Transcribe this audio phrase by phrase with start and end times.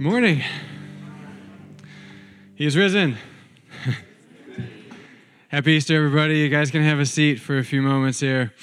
[0.00, 0.42] Good morning.
[2.54, 3.18] He is risen.
[5.48, 6.38] Happy Easter, everybody.
[6.38, 8.54] You guys can have a seat for a few moments here.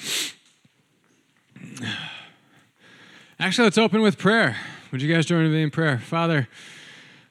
[3.38, 4.56] Actually, let's open with prayer.
[4.90, 6.00] Would you guys join me in prayer?
[6.00, 6.48] Father,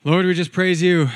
[0.05, 1.09] Lord, we just praise you.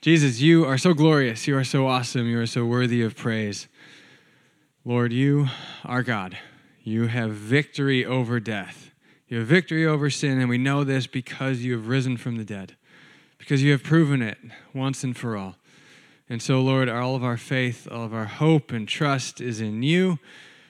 [0.00, 1.48] Jesus, you are so glorious.
[1.48, 2.28] You are so awesome.
[2.28, 3.66] You are so worthy of praise.
[4.84, 5.48] Lord, you
[5.84, 6.38] are God.
[6.84, 8.87] You have victory over death.
[9.28, 12.44] You have victory over sin, and we know this because you have risen from the
[12.44, 12.76] dead,
[13.36, 14.38] because you have proven it
[14.72, 15.56] once and for all.
[16.30, 19.82] And so, Lord, all of our faith, all of our hope and trust is in
[19.82, 20.18] you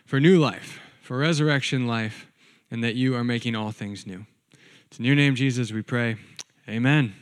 [0.05, 2.27] for new life, for resurrection life,
[2.69, 4.27] and that you are making all things new.
[4.87, 6.17] It's in your name, Jesus, we pray.
[6.69, 7.15] Amen.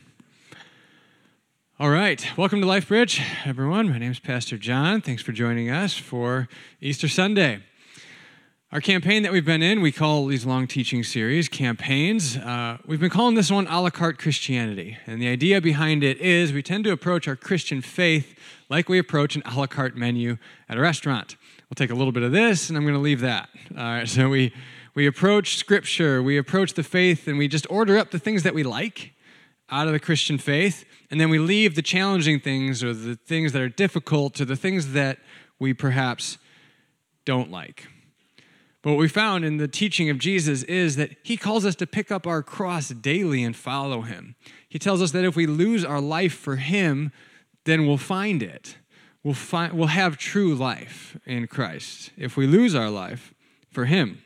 [1.79, 3.89] All right, welcome to Life Bridge, everyone.
[3.89, 5.01] My name is Pastor John.
[5.01, 6.47] Thanks for joining us for
[6.81, 7.59] Easter Sunday.
[8.69, 12.35] Our campaign that we've been in, we call these long teaching series campaigns.
[12.35, 14.97] Uh, we've been calling this one a la carte Christianity.
[15.07, 18.99] And the idea behind it is we tend to approach our Christian faith like we
[18.99, 21.37] approach an a la carte menu at a restaurant.
[21.69, 23.47] We'll take a little bit of this and I'm going to leave that.
[23.71, 24.53] All right, so we,
[24.95, 28.53] we approach Scripture, we approach the faith, and we just order up the things that
[28.53, 29.13] we like
[29.69, 33.53] out of the Christian faith, and then we leave the challenging things or the things
[33.53, 35.19] that are difficult or the things that
[35.57, 36.37] we perhaps
[37.23, 37.87] don't like.
[38.87, 42.09] What we found in the teaching of Jesus is that he calls us to pick
[42.09, 44.35] up our cross daily and follow him.
[44.69, 47.11] He tells us that if we lose our life for him,
[47.65, 48.77] then we'll find it.
[49.25, 53.33] We'll, find, we'll have true life in Christ if we lose our life
[53.69, 54.23] for him.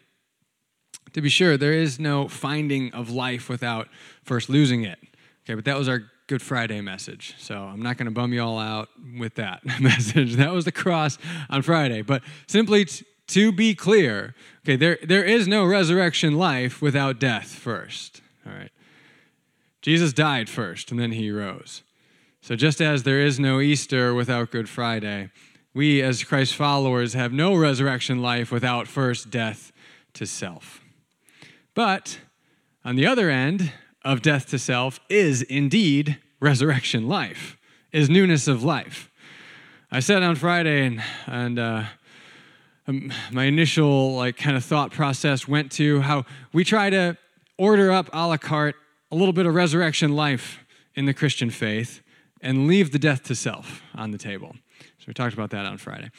[1.13, 3.87] To be sure, there is no finding of life without
[4.21, 4.99] first losing it.
[5.43, 7.35] Okay, but that was our Good Friday message.
[7.39, 10.35] So I'm not going to bum you all out with that message.
[10.35, 11.17] That was the cross
[11.49, 12.03] on Friday.
[12.03, 17.47] But simply t- to be clear, okay, there, there is no resurrection life without death
[17.47, 18.21] first.
[18.45, 18.71] All right.
[19.81, 21.83] Jesus died first and then he rose.
[22.41, 25.29] So just as there is no Easter without Good Friday,
[25.73, 29.71] we as Christ followers have no resurrection life without first death
[30.13, 30.81] to self.
[31.73, 32.19] But
[32.83, 33.71] on the other end
[34.03, 37.57] of death to self is indeed resurrection life,
[37.91, 39.09] is newness of life.
[39.91, 41.83] I said on Friday, and, and uh,
[42.87, 47.17] um, my initial like kind of thought process went to how we try to
[47.57, 48.75] order up a la carte
[49.11, 50.59] a little bit of resurrection life
[50.95, 52.01] in the Christian faith
[52.41, 54.55] and leave the death to self on the table.
[54.79, 56.09] So we talked about that on Friday.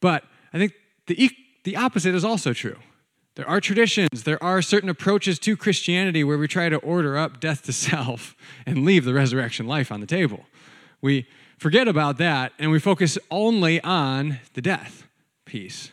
[0.00, 0.72] But I think
[1.06, 1.30] the,
[1.64, 2.76] the opposite is also true.
[3.36, 7.40] There are traditions, there are certain approaches to Christianity where we try to order up
[7.40, 8.36] death to self
[8.66, 10.44] and leave the resurrection life on the table.
[11.00, 11.26] We
[11.58, 15.06] forget about that and we focus only on the death
[15.44, 15.90] piece.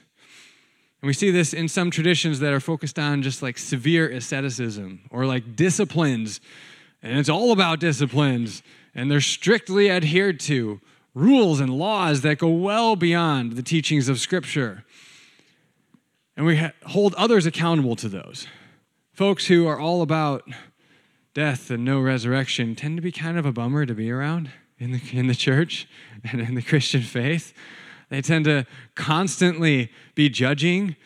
[1.02, 5.02] And we see this in some traditions that are focused on just like severe asceticism
[5.10, 6.40] or like disciplines.
[7.02, 8.62] And it's all about disciplines,
[8.94, 10.80] and they're strictly adhered to
[11.16, 14.84] rules and laws that go well beyond the teachings of Scripture.
[16.38, 18.48] And we ha- hold others accountable to those.
[19.12, 20.44] Folks who are all about
[21.34, 24.92] death and no resurrection tend to be kind of a bummer to be around in
[24.92, 25.88] the, in the church
[26.32, 27.54] and in the Christian faith.
[28.12, 30.98] They tend to constantly be judging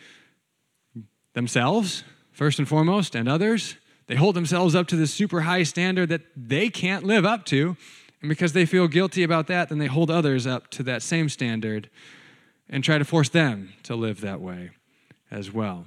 [1.34, 2.02] themselves,
[2.32, 3.76] first and foremost, and others.
[4.08, 7.76] They hold themselves up to this super high standard that they can't live up to.
[8.20, 11.28] And because they feel guilty about that, then they hold others up to that same
[11.28, 11.88] standard
[12.68, 14.70] and try to force them to live that way
[15.30, 15.86] as well.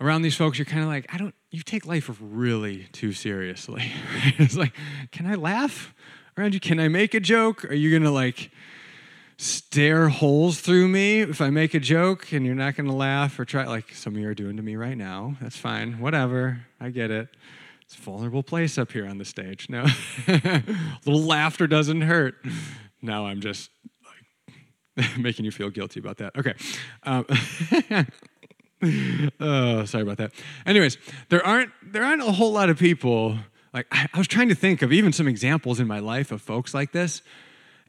[0.00, 3.92] Around these folks, you're kind of like, I don't, you take life really too seriously.
[4.36, 4.72] it's like,
[5.12, 5.94] can I laugh?
[6.38, 7.64] Can I make a joke?
[7.64, 8.52] Are you going to like
[9.38, 13.40] stare holes through me if I make a joke and you're not going to laugh
[13.40, 15.34] or try, like some of you are doing to me right now?
[15.40, 15.98] That's fine.
[15.98, 16.64] Whatever.
[16.80, 17.26] I get it.
[17.82, 19.68] It's a vulnerable place up here on the stage.
[19.68, 19.84] No,
[20.28, 20.62] a
[21.04, 22.36] little laughter doesn't hurt.
[23.02, 23.70] Now I'm just
[24.96, 26.36] like making you feel guilty about that.
[26.38, 26.54] Okay.
[27.02, 27.26] Um,
[29.40, 30.30] oh, sorry about that.
[30.64, 30.98] Anyways,
[31.30, 33.38] there aren't there aren't a whole lot of people
[33.72, 36.42] like, I, I was trying to think of even some examples in my life of
[36.42, 37.22] folks like this,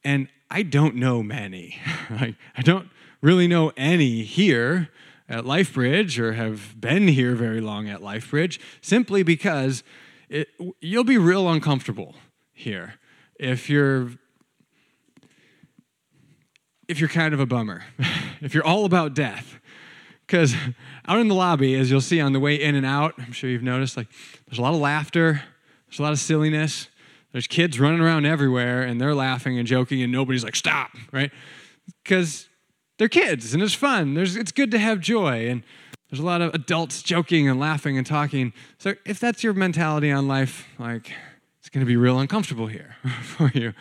[0.04, 1.80] and I don't know many.
[2.10, 2.90] like, I don't
[3.22, 4.90] really know any here
[5.28, 9.84] at LifeBridge or have been here very long at LifeBridge simply because
[10.28, 10.48] it,
[10.80, 12.16] you'll be real uncomfortable
[12.52, 12.96] here
[13.40, 14.12] if you're
[16.88, 17.84] if you're kind of a bummer,
[18.42, 19.60] if you're all about death.
[20.26, 20.56] Because
[21.08, 23.50] out in the lobby, as you'll see on the way in and out, I'm sure
[23.50, 24.08] you've noticed, like
[24.48, 25.44] there's a lot of laughter,
[25.90, 26.88] there's a lot of silliness.
[27.32, 31.32] There's kids running around everywhere and they're laughing and joking and nobody's like, stop, right?
[32.04, 32.48] Because
[32.98, 34.14] they're kids and it's fun.
[34.14, 35.48] There's, it's good to have joy.
[35.48, 35.64] And
[36.10, 38.54] There's a lot of adults joking and laughing and talking.
[38.78, 41.12] So if that's your mentality on life, like
[41.60, 43.74] it's going to be real uncomfortable here for you.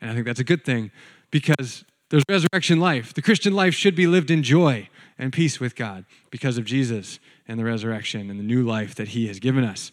[0.00, 0.90] And I think that's a good thing
[1.30, 3.14] because there's resurrection life.
[3.14, 4.88] The Christian life should be lived in joy
[5.18, 9.08] and peace with God because of Jesus and the resurrection and the new life that
[9.08, 9.92] he has given us.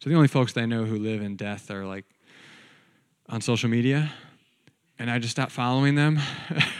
[0.00, 2.06] So the only folks that I know who live in death are like
[3.28, 4.10] on social media,
[4.98, 6.18] and I just stopped following them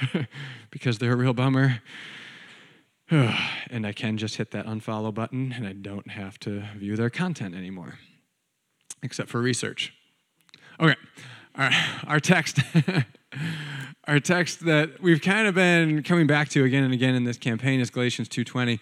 [0.71, 1.83] because they're a real bummer.
[3.11, 7.11] and I can just hit that unfollow button and I don't have to view their
[7.11, 7.99] content anymore,
[9.03, 9.93] except for research.
[10.81, 10.97] Okay,
[11.57, 11.71] our,
[12.07, 12.61] our text.
[14.05, 17.37] our text that we've kind of been coming back to again and again in this
[17.37, 18.81] campaign is Galatians 2:20.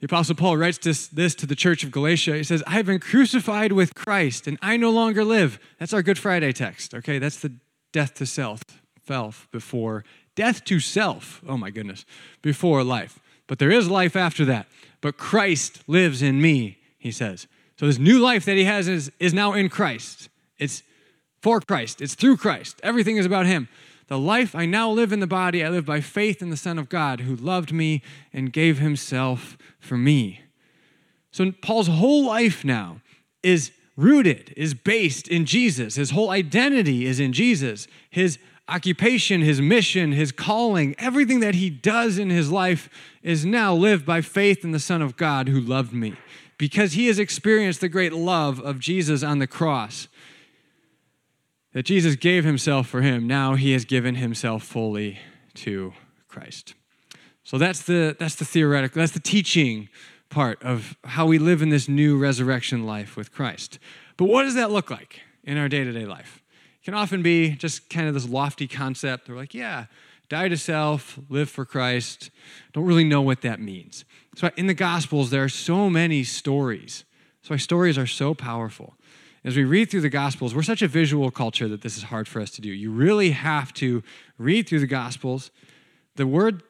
[0.00, 2.36] The apostle Paul writes this, this to the church of Galatia.
[2.36, 6.02] He says, "I have been crucified with Christ, and I no longer live." That's our
[6.02, 6.94] Good Friday text.
[6.94, 7.52] Okay, that's the
[7.92, 8.62] death to self,
[9.06, 10.04] self before
[10.38, 11.42] death to self.
[11.48, 12.04] Oh my goodness,
[12.42, 13.18] before life.
[13.48, 14.68] But there is life after that.
[15.00, 17.48] But Christ lives in me, he says.
[17.76, 20.28] So this new life that he has is, is now in Christ.
[20.56, 20.84] It's
[21.42, 22.80] for Christ, it's through Christ.
[22.84, 23.68] Everything is about him.
[24.08, 26.78] The life I now live in the body, I live by faith in the Son
[26.78, 28.02] of God who loved me
[28.32, 30.40] and gave himself for me.
[31.30, 33.02] So Paul's whole life now
[33.42, 35.96] is rooted, is based in Jesus.
[35.96, 37.86] His whole identity is in Jesus.
[38.08, 42.88] His occupation, his mission, his calling, everything that he does in his life
[43.22, 46.14] is now lived by faith in the Son of God who loved me.
[46.56, 50.08] Because he has experienced the great love of Jesus on the cross,
[51.72, 55.18] that Jesus gave himself for him, now he has given himself fully
[55.54, 55.92] to
[56.28, 56.74] Christ.
[57.44, 59.88] So that's the, that's the theoretical, that's the teaching
[60.28, 63.78] part of how we live in this new resurrection life with Christ.
[64.16, 66.42] But what does that look like in our day to day life?
[66.80, 69.26] It can often be just kind of this lofty concept.
[69.26, 69.86] They're like, yeah,
[70.28, 72.30] die to self, live for Christ.
[72.72, 74.04] Don't really know what that means.
[74.36, 77.04] So in the Gospels, there are so many stories.
[77.42, 78.94] So why stories are so powerful.
[79.44, 82.26] As we read through the Gospels, we're such a visual culture that this is hard
[82.26, 82.70] for us to do.
[82.70, 84.02] You really have to
[84.36, 85.50] read through the Gospels.
[86.16, 86.62] The word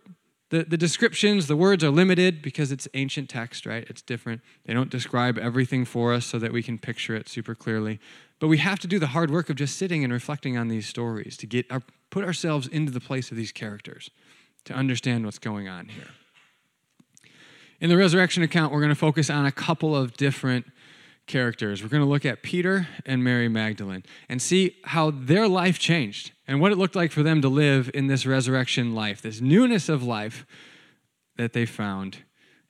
[0.51, 3.85] the, the descriptions, the words are limited because it's ancient text, right?
[3.91, 4.41] It's different.
[4.65, 8.01] They don't describe everything for us so that we can picture it super clearly.
[8.39, 10.87] But we have to do the hard work of just sitting and reflecting on these
[10.87, 14.11] stories to get our, put ourselves into the place of these characters
[14.65, 16.09] to understand what's going on here.
[17.81, 20.67] In the resurrection account, we're going to focus on a couple of different
[21.29, 21.83] characters.
[21.83, 26.33] We're going to look at Peter and Mary Magdalene and see how their life changed
[26.49, 29.89] and what it looked like for them to live in this resurrection life, this newness
[29.89, 30.47] of life
[31.37, 32.19] that they found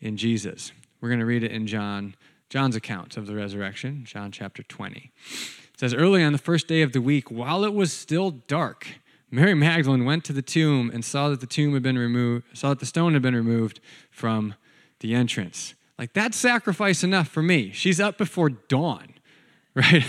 [0.00, 0.72] in Jesus.
[1.00, 2.14] We're going to read it in John,
[2.50, 5.12] John's account of the resurrection, John chapter 20.
[5.30, 8.88] It says, Early on the first day of the week, while it was still dark,
[9.30, 12.70] Mary Magdalene went to the tomb and saw that the tomb had been removed, saw
[12.70, 13.80] that the stone had been removed
[14.10, 14.54] from
[15.00, 15.74] the entrance.
[15.98, 17.72] Like, that's sacrifice enough for me.
[17.72, 19.14] She's up before dawn,
[19.74, 20.04] right?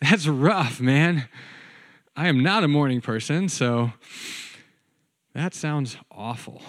[0.00, 1.28] that's rough, man.
[2.16, 3.92] I am not a morning person, so
[5.34, 6.62] that sounds awful.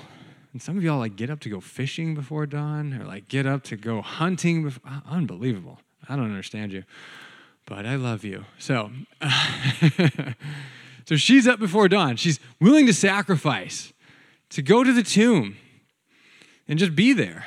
[0.52, 3.46] And some of y'all like get up to go fishing before dawn or like get
[3.46, 4.64] up to go hunting.
[4.64, 5.80] Before, uh, unbelievable.
[6.08, 6.84] I don't understand you
[7.70, 8.46] but I love you.
[8.58, 8.90] So,
[11.06, 12.18] so she's up before dawn.
[12.18, 13.94] She's willing to sacrifice,
[14.50, 15.56] to go to the tomb
[16.68, 17.46] and just be there.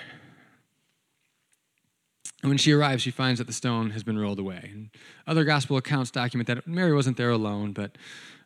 [2.42, 4.70] And when she arrives, she finds that the stone has been rolled away.
[4.72, 4.90] And
[5.28, 7.96] other gospel accounts document that Mary wasn't there alone, but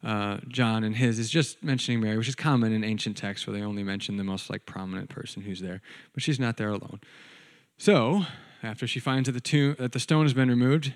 [0.04, 3.56] uh, John and his is just mentioning Mary, which is common in ancient texts where
[3.56, 5.80] they only mention the most like prominent person who's there.
[6.12, 7.00] But she's not there alone.
[7.78, 8.26] So
[8.62, 10.92] after she finds that the tomb that the stone has been removed,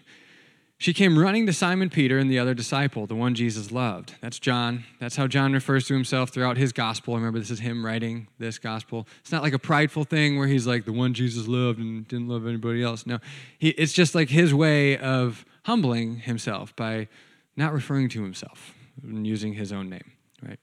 [0.80, 4.14] she came running to Simon Peter and the other disciple, the one Jesus loved.
[4.22, 4.84] That's John.
[4.98, 7.14] That's how John refers to himself throughout his gospel.
[7.16, 9.06] Remember, this is him writing this gospel.
[9.20, 12.28] It's not like a prideful thing where he's like the one Jesus loved and didn't
[12.28, 13.04] love anybody else.
[13.04, 13.18] No,
[13.58, 17.08] he, it's just like his way of humbling himself by
[17.56, 18.72] not referring to himself
[19.02, 20.58] and using his own name, right?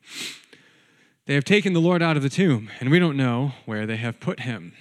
[1.28, 3.98] They have taken the Lord out of the tomb, and we don't know where they
[3.98, 4.74] have put him.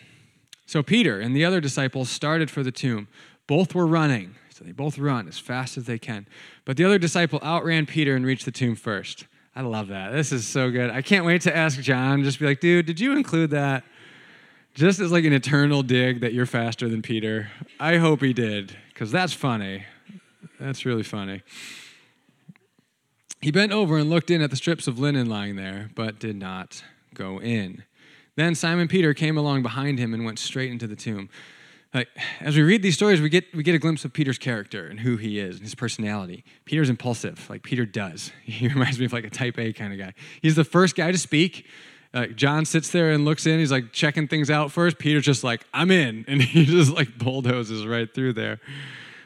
[0.65, 3.09] So Peter and the other disciples started for the tomb.
[3.47, 6.27] Both were running so they both run as fast as they can.
[6.65, 9.27] But the other disciple outran Peter and reached the tomb first.
[9.55, 10.13] I love that.
[10.13, 10.89] This is so good.
[10.89, 13.85] I can't wait to ask John, just be like, dude, did you include that?
[14.73, 17.51] Just as like an eternal dig that you're faster than Peter.
[17.79, 19.85] I hope he did, because that's funny.
[20.59, 21.43] That's really funny.
[23.43, 26.37] He bent over and looked in at the strips of linen lying there, but did
[26.37, 26.83] not
[27.13, 27.85] go in.
[28.37, 31.29] Then Simon Peter came along behind him and went straight into the tomb.
[31.97, 32.09] Like,
[32.41, 35.01] as we read these stories, we get, we get a glimpse of Peter's character and
[35.01, 36.45] who he is and his personality.
[36.67, 38.33] Peter's impulsive, like Peter does.
[38.45, 40.13] He reminds me of like a type A kind of guy.
[40.43, 41.65] He's the first guy to speak.
[42.13, 43.59] Like John sits there and looks in.
[43.59, 44.99] He's like checking things out first.
[44.99, 46.27] Peter's just like, I'm in.
[46.29, 48.61] And he just like bulldozes right through there.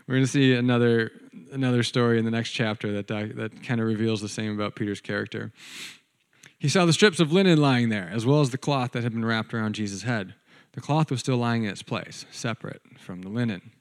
[0.06, 1.10] We're going to see another,
[1.50, 4.76] another story in the next chapter that, uh, that kind of reveals the same about
[4.76, 5.50] Peter's character.
[6.60, 9.12] He saw the strips of linen lying there, as well as the cloth that had
[9.12, 10.34] been wrapped around Jesus' head.
[10.72, 13.72] The cloth was still lying in its place, separate from the linen.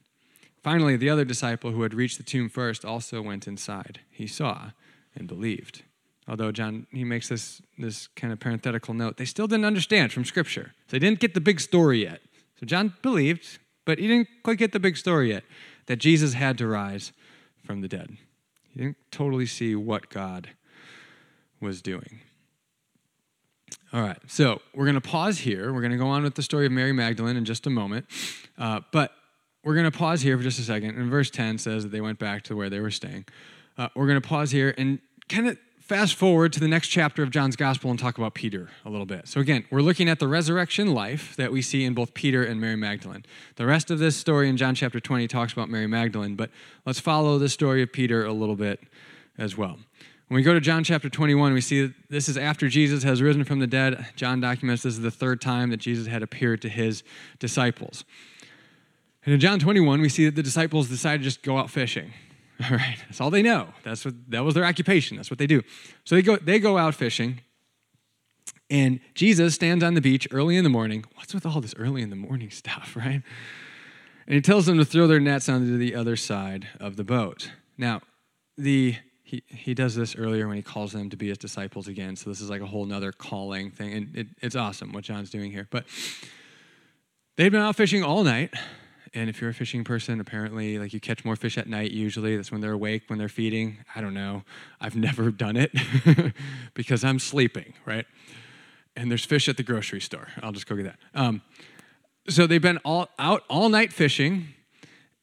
[0.62, 4.00] Finally, the other disciple who had reached the tomb first also went inside.
[4.10, 4.70] He saw
[5.14, 5.82] and believed.
[6.28, 10.24] Although John he makes this this kind of parenthetical note, they still didn't understand from
[10.24, 10.74] Scripture.
[10.88, 12.20] They didn't get the big story yet.
[12.58, 15.44] So John believed, but he didn't quite get the big story yet
[15.86, 17.12] that Jesus had to rise
[17.64, 18.16] from the dead.
[18.68, 20.50] He didn't totally see what God
[21.60, 22.20] was doing.
[23.92, 25.72] All right, so we're going to pause here.
[25.72, 28.06] We're going to go on with the story of Mary Magdalene in just a moment.
[28.56, 29.12] Uh, but
[29.64, 30.96] we're going to pause here for just a second.
[30.96, 33.24] And verse 10 says that they went back to where they were staying.
[33.76, 37.24] Uh, we're going to pause here and kind of fast forward to the next chapter
[37.24, 39.26] of John's gospel and talk about Peter a little bit.
[39.26, 42.60] So, again, we're looking at the resurrection life that we see in both Peter and
[42.60, 43.24] Mary Magdalene.
[43.56, 46.50] The rest of this story in John chapter 20 talks about Mary Magdalene, but
[46.86, 48.80] let's follow the story of Peter a little bit
[49.36, 49.80] as well.
[50.30, 53.20] When we go to John chapter 21, we see that this is after Jesus has
[53.20, 54.06] risen from the dead.
[54.14, 57.02] John documents this is the third time that Jesus had appeared to his
[57.40, 58.04] disciples.
[59.24, 62.12] And in John 21, we see that the disciples decide to just go out fishing.
[62.62, 63.70] All right, that's all they know.
[63.82, 65.16] That's what that was their occupation.
[65.16, 65.62] That's what they do.
[66.04, 67.40] So they go they go out fishing,
[68.70, 71.06] and Jesus stands on the beach early in the morning.
[71.16, 73.22] What's with all this early in the morning stuff, right?
[74.26, 77.50] And he tells them to throw their nets onto the other side of the boat.
[77.76, 78.02] Now,
[78.56, 78.96] the
[79.30, 82.16] he, he does this earlier when he calls them to be his disciples again.
[82.16, 83.92] So this is like a whole nother calling thing.
[83.92, 85.68] And it, it's awesome what John's doing here.
[85.70, 85.84] But
[87.36, 88.52] they've been out fishing all night.
[89.14, 92.36] And if you're a fishing person, apparently, like you catch more fish at night usually.
[92.36, 93.78] That's when they're awake, when they're feeding.
[93.94, 94.42] I don't know.
[94.80, 95.70] I've never done it
[96.74, 98.06] because I'm sleeping, right?
[98.96, 100.26] And there's fish at the grocery store.
[100.42, 100.98] I'll just go get that.
[101.14, 101.42] Um,
[102.28, 104.48] so they've been all out all night fishing,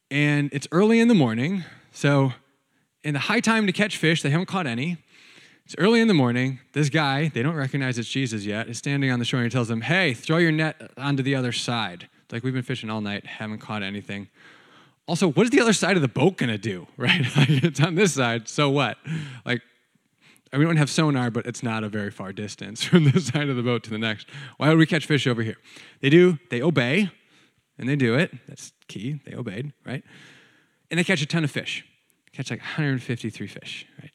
[0.10, 1.66] and it's early in the morning.
[1.92, 2.32] So,
[3.08, 4.98] in the high time to catch fish, they haven't caught any.
[5.64, 6.60] It's early in the morning.
[6.74, 9.50] This guy, they don't recognize it's Jesus yet, is standing on the shore and he
[9.50, 12.10] tells them, Hey, throw your net onto the other side.
[12.26, 14.28] It's like we've been fishing all night, haven't caught anything.
[15.08, 17.22] Also, what is the other side of the boat gonna do, right?
[17.38, 18.98] it's on this side, so what?
[19.46, 19.62] Like,
[20.52, 23.56] we don't have sonar, but it's not a very far distance from this side of
[23.56, 24.28] the boat to the next.
[24.58, 25.58] Why would we catch fish over here?
[26.02, 27.10] They do, they obey,
[27.78, 28.34] and they do it.
[28.50, 29.22] That's key.
[29.26, 30.04] They obeyed, right?
[30.92, 31.86] And they catch a ton of fish.
[32.38, 34.12] Catch like 153 fish, right?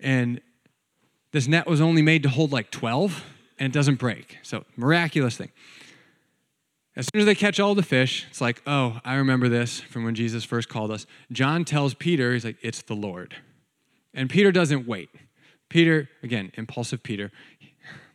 [0.00, 0.40] And
[1.32, 3.24] this net was only made to hold like 12,
[3.58, 4.38] and it doesn't break.
[4.44, 5.50] So, miraculous thing.
[6.94, 10.04] As soon as they catch all the fish, it's like, oh, I remember this from
[10.04, 11.06] when Jesus first called us.
[11.32, 13.34] John tells Peter, he's like, it's the Lord.
[14.14, 15.08] And Peter doesn't wait.
[15.68, 17.32] Peter, again, impulsive Peter,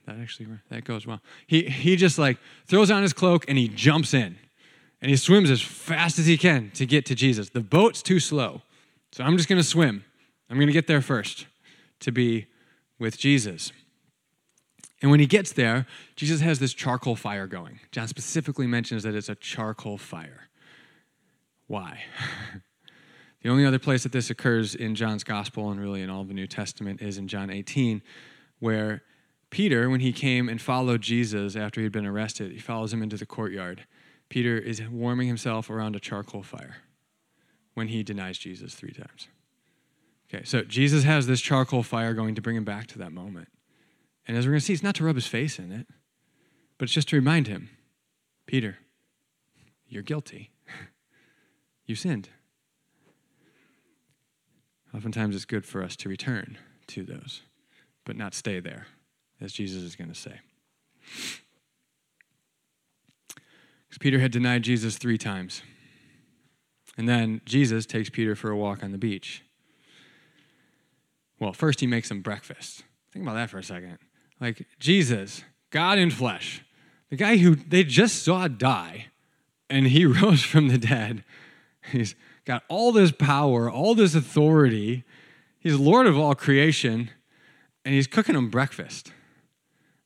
[0.06, 1.20] that actually that goes well.
[1.46, 2.38] He he just like
[2.68, 4.38] throws on his cloak and he jumps in.
[5.02, 7.50] And he swims as fast as he can to get to Jesus.
[7.50, 8.62] The boat's too slow.
[9.16, 10.04] So I'm just going to swim.
[10.50, 11.48] I'm going to get there first
[12.02, 12.48] to be
[13.00, 13.72] with Jesus.
[15.02, 17.80] And when he gets there, Jesus has this charcoal fire going.
[17.94, 20.50] John specifically mentions that it's a charcoal fire.
[21.68, 22.04] Why?
[23.42, 26.34] the only other place that this occurs in John's gospel and really in all the
[26.34, 28.02] New Testament is in John 18,
[28.60, 29.02] where
[29.50, 33.16] Peter, when he came and followed Jesus after he'd been arrested, he follows him into
[33.16, 33.86] the courtyard.
[34.28, 36.76] Peter is warming himself around a charcoal fire
[37.76, 39.28] when he denies Jesus three times.
[40.34, 43.50] Okay, so Jesus has this charcoal fire going to bring him back to that moment.
[44.28, 45.86] And as we're going to see, it's not to rub his face in it,
[46.78, 47.70] but it's just to remind him
[48.48, 48.78] Peter,
[49.88, 50.52] you're guilty.
[51.86, 52.30] you sinned.
[54.94, 57.42] Oftentimes it's good for us to return to those,
[58.06, 58.88] but not stay there,
[59.42, 60.40] as Jesus is going to say.
[63.28, 65.62] Because Peter had denied Jesus three times.
[66.98, 69.44] And then Jesus takes Peter for a walk on the beach.
[71.40, 72.84] Well, first he makes him breakfast.
[73.12, 73.98] Think about that for a second.
[74.40, 76.64] Like Jesus, God in flesh,
[77.10, 79.08] the guy who they just saw die
[79.70, 81.24] and he rose from the dead.
[81.92, 85.04] He's got all this power, all this authority.
[85.60, 87.10] He's Lord of all creation,
[87.84, 89.12] and he's cooking them breakfast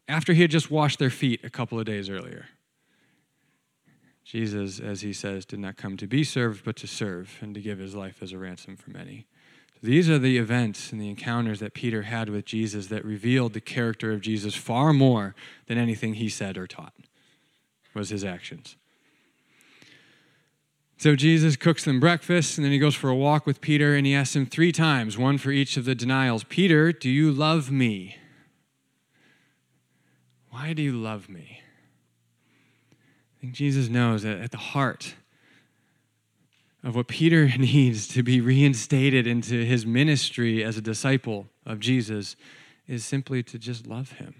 [0.07, 2.47] after he had just washed their feet a couple of days earlier.
[4.29, 7.61] Jesus, as he says, did not come to be served, but to serve and to
[7.61, 9.25] give his life as a ransom for many.
[9.81, 13.59] These are the events and the encounters that Peter had with Jesus that revealed the
[13.59, 15.33] character of Jesus far more
[15.65, 16.93] than anything he said or taught
[17.95, 18.75] was his actions.
[20.99, 24.05] So Jesus cooks them breakfast and then he goes for a walk with Peter and
[24.05, 26.43] he asks him three times, one for each of the denials.
[26.43, 28.17] Peter, do you love me?
[30.51, 31.61] Why do you love me?
[33.39, 35.15] I think Jesus knows that at the heart
[36.83, 42.35] of what Peter needs to be reinstated into his ministry as a disciple of Jesus
[42.85, 44.35] is simply to just love him.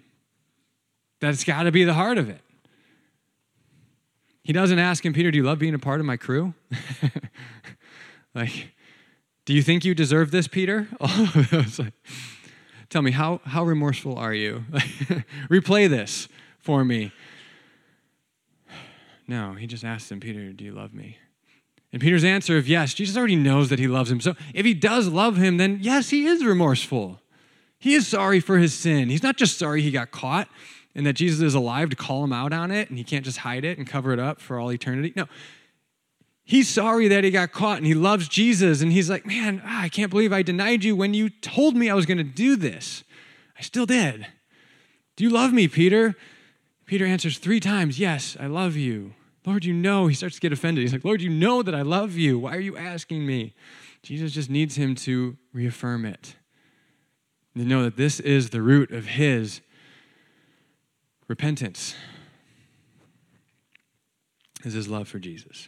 [1.22, 2.42] That's got to be the heart of it.
[4.44, 6.54] He doesn't ask him, Peter, do you love being a part of my crew?
[8.36, 8.74] like,
[9.46, 10.88] do you think you deserve this, Peter?
[11.78, 11.94] Like,
[12.90, 14.64] tell me, how, how remorseful are you?
[15.50, 16.28] Replay this
[16.58, 17.12] for me.
[19.30, 21.20] No, he just asked him, Peter, do you love me?
[21.94, 24.20] And Peter's answer of yes, Jesus already knows that he loves him.
[24.20, 27.22] So if he does love him, then yes, he is remorseful.
[27.78, 29.10] He is sorry for his sin.
[29.10, 30.50] He's not just sorry he got caught
[30.96, 33.38] and that Jesus is alive to call him out on it and he can't just
[33.38, 35.14] hide it and cover it up for all eternity.
[35.16, 35.28] No.
[36.44, 39.84] He's sorry that he got caught and he loves Jesus and he's like, man, ah,
[39.84, 42.56] I can't believe I denied you when you told me I was going to do
[42.56, 43.04] this.
[43.56, 44.26] I still did.
[45.18, 46.16] Do you love me, Peter?
[46.88, 49.14] Peter answers three times, Yes, I love you.
[49.46, 50.08] Lord, you know.
[50.08, 50.82] He starts to get offended.
[50.82, 52.40] He's like, Lord, you know that I love you.
[52.40, 53.54] Why are you asking me?
[54.04, 56.36] Jesus just needs him to reaffirm it.
[57.58, 59.60] To know that this is the root of his
[61.28, 61.94] repentance,
[64.64, 65.68] is his love for Jesus.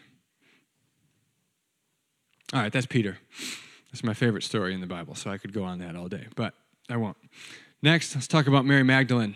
[2.53, 3.17] All right, that's Peter.
[3.91, 6.27] That's my favorite story in the Bible, so I could go on that all day,
[6.35, 6.53] but
[6.89, 7.17] I won't.
[7.81, 9.35] Next, let's talk about Mary Magdalene.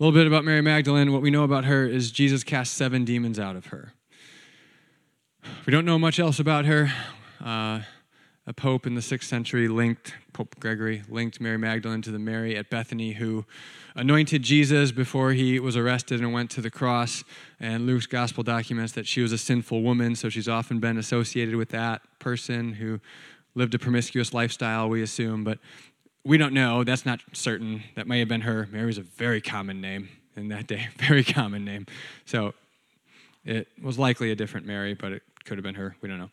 [0.00, 1.12] A little bit about Mary Magdalene.
[1.12, 3.92] What we know about her is Jesus cast seven demons out of her.
[5.66, 6.92] We don't know much else about her.
[7.40, 7.82] Uh,
[8.44, 12.56] a pope in the sixth century linked, Pope Gregory, linked Mary Magdalene to the Mary
[12.56, 13.44] at Bethany who
[13.94, 17.22] anointed Jesus before he was arrested and went to the cross.
[17.60, 21.54] And Luke's gospel documents that she was a sinful woman, so she's often been associated
[21.54, 22.98] with that person who
[23.54, 25.44] lived a promiscuous lifestyle, we assume.
[25.44, 25.60] But
[26.24, 26.84] we don't know.
[26.84, 27.82] That's not certain.
[27.96, 28.68] That may have been her.
[28.72, 31.86] Mary was a very common name in that day, very common name.
[32.24, 32.54] So
[33.44, 35.96] it was likely a different Mary, but it could have been her.
[36.00, 36.30] We don't know.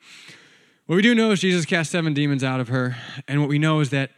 [0.85, 3.59] What we do know is Jesus cast seven demons out of her, and what we
[3.59, 4.11] know is that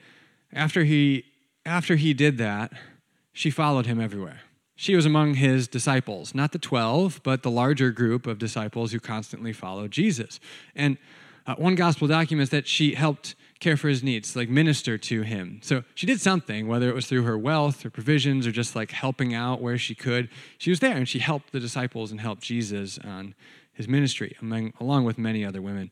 [0.52, 1.26] after he
[1.66, 2.74] after he did that,
[3.32, 4.42] she followed him everywhere.
[4.76, 9.00] She was among his disciples, not the 12, but the larger group of disciples who
[9.00, 10.40] constantly followed Jesus.
[10.76, 10.98] And
[11.46, 15.60] uh, one gospel documents that she helped care for his needs, like minister to him.
[15.64, 18.92] So she did something, whether it was through her wealth or provisions or just like
[18.92, 20.30] helping out where she could.
[20.58, 23.34] She was there and she helped the disciples and helped Jesus on
[23.72, 25.92] his ministry, among, along with many other women.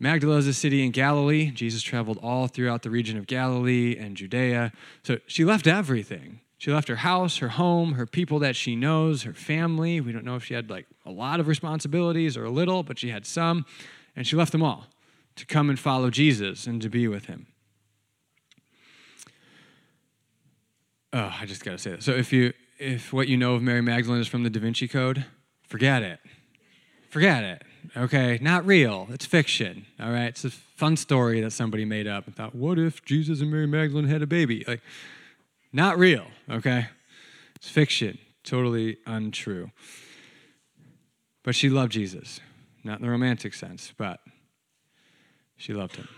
[0.00, 1.50] Magdala is a city in Galilee.
[1.50, 4.72] Jesus traveled all throughout the region of Galilee and Judea.
[5.02, 6.40] So she left everything.
[6.56, 10.00] She left her house, her home, her people that she knows, her family.
[10.00, 12.98] We don't know if she had like a lot of responsibilities or a little, but
[12.98, 13.66] she had some.
[14.16, 14.86] And she left them all
[15.38, 17.46] to come and follow Jesus and to be with him.
[21.12, 22.02] Oh, I just got to say that.
[22.02, 24.86] So if you if what you know of Mary Magdalene is from the Da Vinci
[24.86, 25.24] Code,
[25.62, 26.20] forget it.
[27.08, 27.62] Forget it.
[27.96, 29.08] Okay, not real.
[29.10, 29.86] It's fiction.
[29.98, 33.40] All right, it's a fun story that somebody made up and thought, what if Jesus
[33.40, 34.64] and Mary Magdalene had a baby?
[34.68, 34.82] Like,
[35.72, 36.26] not real.
[36.50, 36.88] Okay,
[37.56, 38.18] it's fiction.
[38.44, 39.70] Totally untrue.
[41.42, 42.40] But she loved Jesus.
[42.84, 44.20] Not in the romantic sense, but
[45.58, 46.08] she loved him.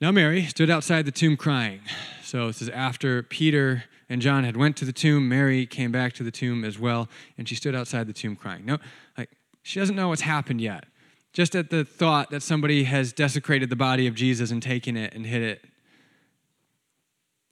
[0.00, 1.80] Now Mary stood outside the tomb crying.
[2.24, 5.28] So this is after Peter and John had went to the tomb.
[5.28, 8.64] Mary came back to the tomb as well, and she stood outside the tomb crying.
[8.64, 8.78] No,
[9.16, 9.30] like
[9.62, 10.86] she doesn't know what's happened yet.
[11.32, 15.14] Just at the thought that somebody has desecrated the body of Jesus and taken it
[15.14, 15.64] and hid it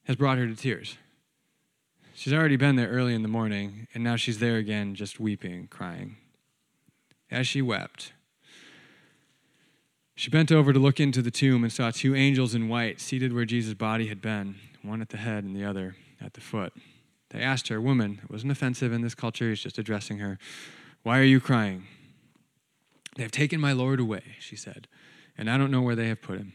[0.05, 0.97] has brought her to tears.
[2.15, 5.69] She's already been there early in the morning, and now she's there again, just weeping,
[5.69, 6.17] crying.
[7.31, 8.13] As she wept,
[10.21, 13.33] she bent over to look into the tomb and saw two angels in white seated
[13.33, 16.75] where Jesus' body had been, one at the head and the other at the foot.
[17.31, 20.39] They asked her, Woman, it wasn't offensive in this culture, he's just addressing her,
[21.05, 21.85] Why are you crying?
[23.17, 24.89] They have taken my Lord away, she said,
[25.39, 26.53] and I don't know where they have put him.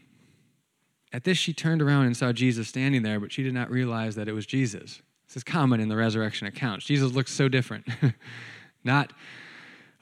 [1.12, 4.14] At this, she turned around and saw Jesus standing there, but she did not realize
[4.14, 5.02] that it was Jesus.
[5.26, 6.84] This is common in the resurrection accounts.
[6.84, 7.88] Jesus looks so different.
[8.84, 9.12] Not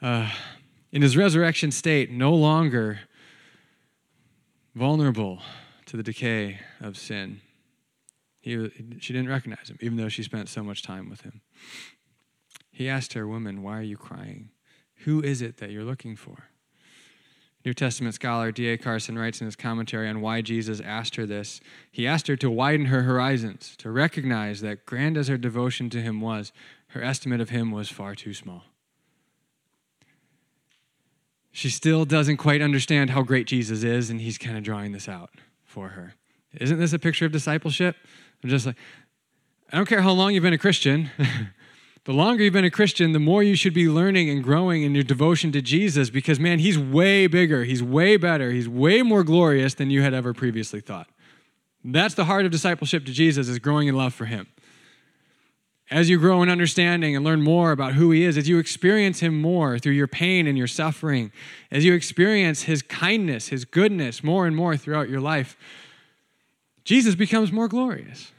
[0.03, 0.29] uh,
[0.91, 2.99] in his resurrection state, no longer
[4.75, 5.41] vulnerable
[5.85, 7.41] to the decay of sin.
[8.41, 11.41] He, she didn't recognize him, even though she spent so much time with him.
[12.71, 14.49] He asked her, Woman, why are you crying?
[15.05, 16.49] Who is it that you're looking for?
[17.63, 18.77] New Testament scholar D.A.
[18.77, 21.61] Carson writes in his commentary on why Jesus asked her this.
[21.91, 26.01] He asked her to widen her horizons, to recognize that, grand as her devotion to
[26.01, 26.51] him was,
[26.89, 28.65] her estimate of him was far too small.
[31.55, 35.07] She still doesn't quite understand how great Jesus is, and he's kind of drawing this
[35.07, 35.29] out
[35.63, 36.15] for her.
[36.59, 37.95] Isn't this a picture of discipleship?
[38.43, 38.75] I'm just like,
[39.71, 41.11] I don't care how long you've been a Christian.
[42.03, 44.93] the longer you've been a Christian, the more you should be learning and growing in
[44.93, 49.23] your devotion to Jesus because, man, he's way bigger, he's way better, he's way more
[49.23, 51.07] glorious than you had ever previously thought.
[51.85, 54.47] That's the heart of discipleship to Jesus is growing in love for him.
[55.91, 59.19] As you grow in understanding and learn more about who he is, as you experience
[59.19, 61.31] him more through your pain and your suffering,
[61.69, 65.55] as you experience his kindness, his goodness more and more throughout your life,
[66.83, 68.31] Jesus becomes more glorious.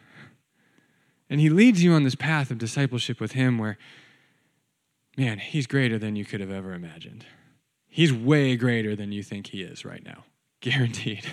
[1.31, 3.79] And he leads you on this path of discipleship with him where,
[5.17, 7.27] man, he's greater than you could have ever imagined.
[7.89, 10.25] He's way greater than you think he is right now,
[10.61, 11.27] guaranteed.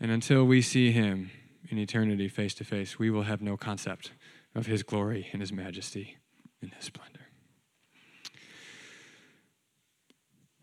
[0.00, 1.30] And until we see him
[1.68, 4.12] in eternity face to face, we will have no concept
[4.54, 6.16] of his glory and his majesty
[6.60, 7.20] and his splendor.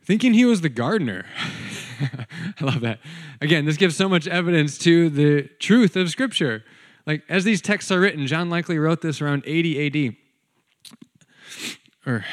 [0.04, 1.26] Thinking he was the gardener.
[2.60, 3.00] I love that.
[3.42, 6.64] Again, this gives so much evidence to the truth of Scripture.
[7.08, 10.16] Like, as these texts are written, John likely wrote this around 80 AD.
[12.06, 12.24] Or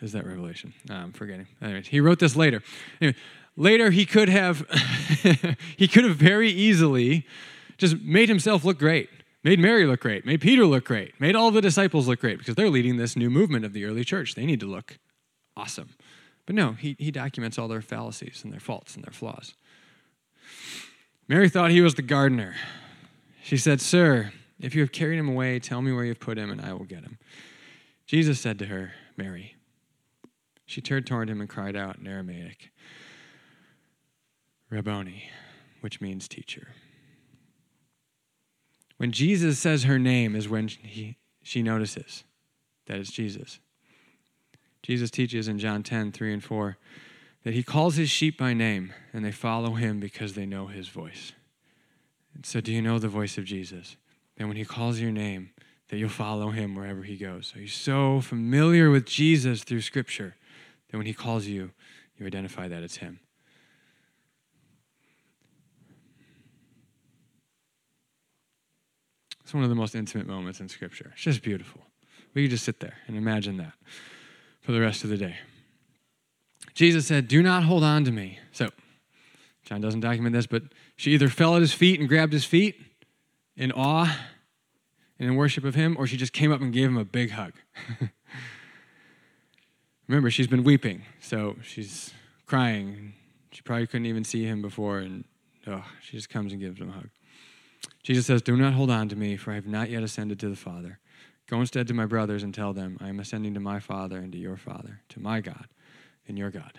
[0.00, 0.72] is that Revelation?
[0.88, 1.48] No, I'm forgetting.
[1.60, 2.62] Anyways, he wrote this later.
[3.00, 3.16] Anyway,
[3.56, 4.66] later, he could have
[5.76, 7.26] he could have very easily
[7.76, 9.10] just made himself look great,
[9.44, 12.54] made Mary look great, made Peter look great, made all the disciples look great because
[12.54, 14.34] they're leading this new movement of the early church.
[14.34, 14.98] They need to look
[15.56, 15.90] awesome.
[16.46, 19.54] But no, he, he documents all their fallacies and their faults and their flaws.
[21.28, 22.54] Mary thought he was the gardener.
[23.42, 26.38] She said, Sir, if you have carried him away, tell me where you have put
[26.38, 27.18] him, and I will get him.
[28.06, 29.56] Jesus said to her, Mary.
[30.66, 32.70] She turned toward him and cried out in Aramaic,
[34.70, 35.24] Rabboni,
[35.80, 36.68] which means teacher.
[39.02, 42.22] When Jesus says her name is when he, she notices
[42.86, 43.58] that it's Jesus.
[44.80, 46.78] Jesus teaches in John 10, 3 and 4,
[47.42, 50.86] that he calls his sheep by name and they follow him because they know his
[50.86, 51.32] voice.
[52.32, 53.96] And So, do you know the voice of Jesus?
[54.36, 55.50] Then, when he calls your name,
[55.88, 57.52] that you'll follow him wherever he goes.
[57.56, 60.36] Are you so familiar with Jesus through Scripture
[60.92, 61.72] that when he calls you,
[62.20, 63.18] you identify that it's him?
[69.52, 71.10] It's one of the most intimate moments in Scripture.
[71.12, 71.82] It's just beautiful.
[72.32, 73.74] We just sit there and imagine that
[74.62, 75.36] for the rest of the day.
[76.72, 78.38] Jesus said, Do not hold on to me.
[78.52, 78.70] So,
[79.66, 80.62] John doesn't document this, but
[80.96, 82.80] she either fell at his feet and grabbed his feet
[83.54, 84.20] in awe
[85.18, 87.32] and in worship of him, or she just came up and gave him a big
[87.32, 87.52] hug.
[90.08, 92.14] Remember, she's been weeping, so she's
[92.46, 93.12] crying.
[93.50, 95.26] She probably couldn't even see him before, and
[95.66, 97.10] oh, she just comes and gives him a hug.
[98.02, 100.48] Jesus says, Do not hold on to me, for I have not yet ascended to
[100.48, 100.98] the Father.
[101.48, 104.32] Go instead to my brothers and tell them, I am ascending to my Father and
[104.32, 105.66] to your Father, to my God
[106.28, 106.72] and your God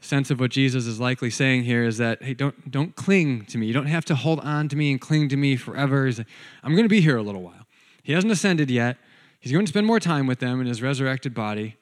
[0.00, 3.44] The sense of what Jesus is likely saying here is that, hey, don't, don't cling
[3.46, 3.66] to me.
[3.66, 6.10] You don't have to hold on to me and cling to me forever.
[6.10, 6.26] Like,
[6.62, 7.66] I'm going to be here a little while.
[8.02, 8.96] He hasn't ascended yet.
[9.38, 11.76] He's going to spend more time with them in his resurrected body.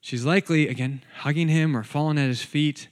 [0.00, 2.88] She's likely, again, hugging him or falling at his feet.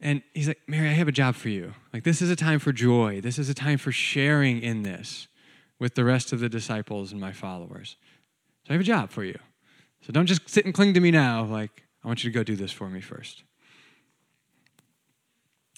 [0.00, 1.74] And he's like, Mary, I have a job for you.
[1.92, 3.20] Like, this is a time for joy.
[3.20, 5.28] This is a time for sharing in this
[5.78, 7.96] with the rest of the disciples and my followers.
[8.66, 9.38] So I have a job for you.
[10.00, 11.44] So don't just sit and cling to me now.
[11.44, 13.42] Like, I want you to go do this for me first.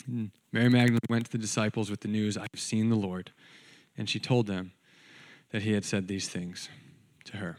[0.06, 3.32] And Mary Magdalene went to the disciples with the news, I have seen the Lord.
[3.96, 4.72] And she told them
[5.50, 6.68] that he had said these things
[7.24, 7.58] to her.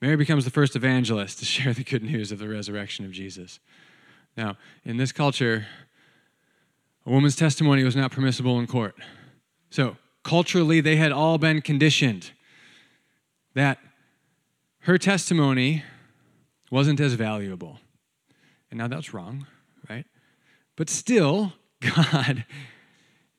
[0.00, 3.58] Mary becomes the first evangelist to share the good news of the resurrection of Jesus.
[4.38, 5.66] Now, in this culture,
[7.04, 8.94] a woman's testimony was not permissible in court.
[9.68, 12.30] So, culturally, they had all been conditioned
[13.54, 13.78] that
[14.82, 15.82] her testimony
[16.70, 17.80] wasn't as valuable.
[18.70, 19.44] And now that's wrong,
[19.90, 20.06] right?
[20.76, 22.44] But still, God,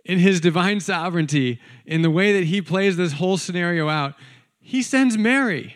[0.04, 4.16] in his divine sovereignty, in the way that he plays this whole scenario out,
[4.60, 5.76] he sends Mary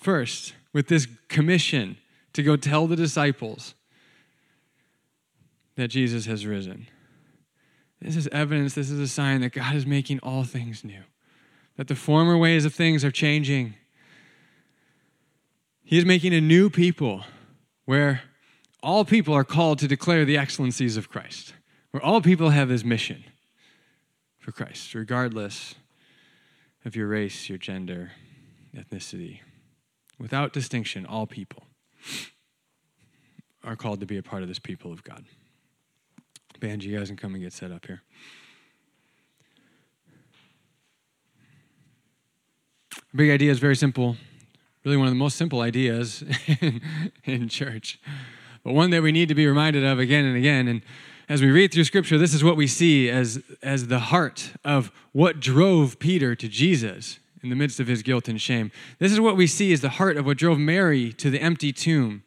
[0.00, 1.98] first with this commission
[2.32, 3.75] to go tell the disciples
[5.76, 6.88] that Jesus has risen.
[8.00, 11.02] This is evidence, this is a sign that God is making all things new,
[11.76, 13.74] that the former ways of things are changing.
[15.82, 17.24] He is making a new people
[17.84, 18.22] where
[18.82, 21.54] all people are called to declare the excellencies of Christ,
[21.90, 23.24] where all people have his mission
[24.38, 25.74] for Christ, regardless
[26.84, 28.12] of your race, your gender,
[28.76, 29.40] ethnicity.
[30.18, 31.64] Without distinction, all people
[33.64, 35.24] are called to be a part of this people of God.
[36.60, 38.02] Band, you guys can come and get set up here.
[43.14, 44.16] big idea is very simple.
[44.84, 46.22] Really, one of the most simple ideas
[46.60, 46.82] in,
[47.24, 47.98] in church
[48.66, 50.66] but one that we need to be reminded of again and again.
[50.66, 50.82] And
[51.28, 54.90] as we read through Scripture, this is what we see as, as the heart of
[55.12, 58.72] what drove Peter to Jesus in the midst of his guilt and shame.
[58.98, 61.72] This is what we see as the heart of what drove Mary to the empty
[61.72, 62.24] tomb.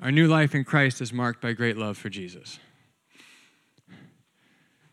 [0.00, 2.58] Our new life in Christ is marked by great love for Jesus.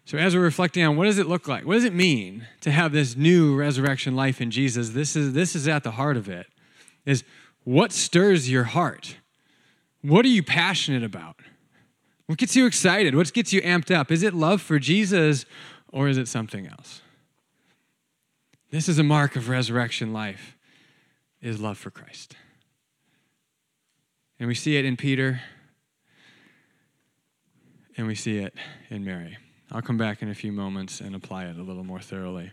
[0.06, 1.66] So, as we're reflecting on what does it look like?
[1.66, 4.92] What does it mean to have this new resurrection life in Jesus?
[4.92, 6.46] This is, this is at the heart of it.
[7.06, 7.24] Is
[7.64, 9.18] what stirs your heart?
[10.02, 11.38] What are you passionate about?
[12.28, 13.16] What gets you excited?
[13.16, 14.12] What gets you amped up?
[14.12, 15.46] Is it love for Jesus
[15.92, 17.02] or is it something else?
[18.72, 20.56] This is a mark of resurrection life
[21.42, 22.36] is love for Christ.
[24.40, 25.42] And we see it in Peter
[27.98, 28.54] and we see it
[28.90, 29.38] in Mary.
[29.72, 32.52] I'll come back in a few moments and apply it a little more thoroughly.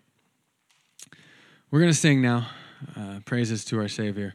[1.71, 2.49] We're going to sing now
[2.97, 4.35] uh, praises to our Savior.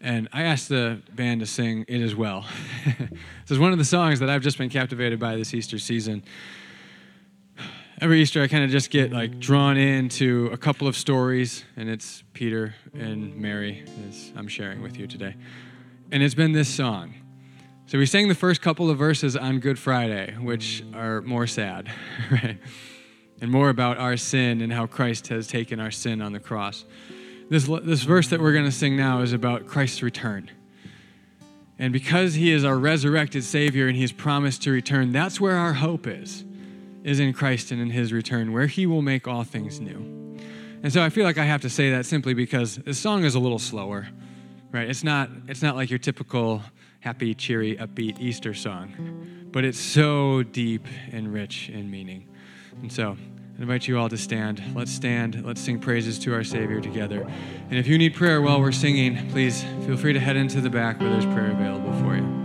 [0.00, 2.46] And I asked the band to sing it as well.
[2.84, 6.22] this is one of the songs that I've just been captivated by this Easter season.
[8.00, 11.90] Every Easter, I kind of just get like drawn into a couple of stories, and
[11.90, 15.36] it's Peter and Mary, as I'm sharing with you today.
[16.12, 17.14] And it's been this song.
[17.86, 21.88] So we sang the first couple of verses on Good Friday, which are more sad,
[22.30, 22.58] right?
[23.40, 26.84] And more about our sin and how Christ has taken our sin on the cross.
[27.48, 30.50] This, this verse that we're going to sing now is about Christ's return.
[31.78, 35.74] And because he is our resurrected Savior and he's promised to return, that's where our
[35.74, 36.44] hope is,
[37.04, 40.38] is in Christ and in his return, where he will make all things new.
[40.82, 43.36] And so I feel like I have to say that simply because this song is
[43.36, 44.08] a little slower,
[44.72, 44.88] right?
[44.88, 46.62] It's not, it's not like your typical
[47.00, 49.48] happy, cheery, upbeat Easter song.
[49.50, 52.28] But it's so deep and rich in meaning.
[52.82, 53.16] And so
[53.58, 54.62] I invite you all to stand.
[54.74, 55.44] Let's stand.
[55.44, 57.26] Let's sing praises to our Savior together.
[57.68, 60.70] And if you need prayer while we're singing, please feel free to head into the
[60.70, 62.40] back where there's prayer available for you.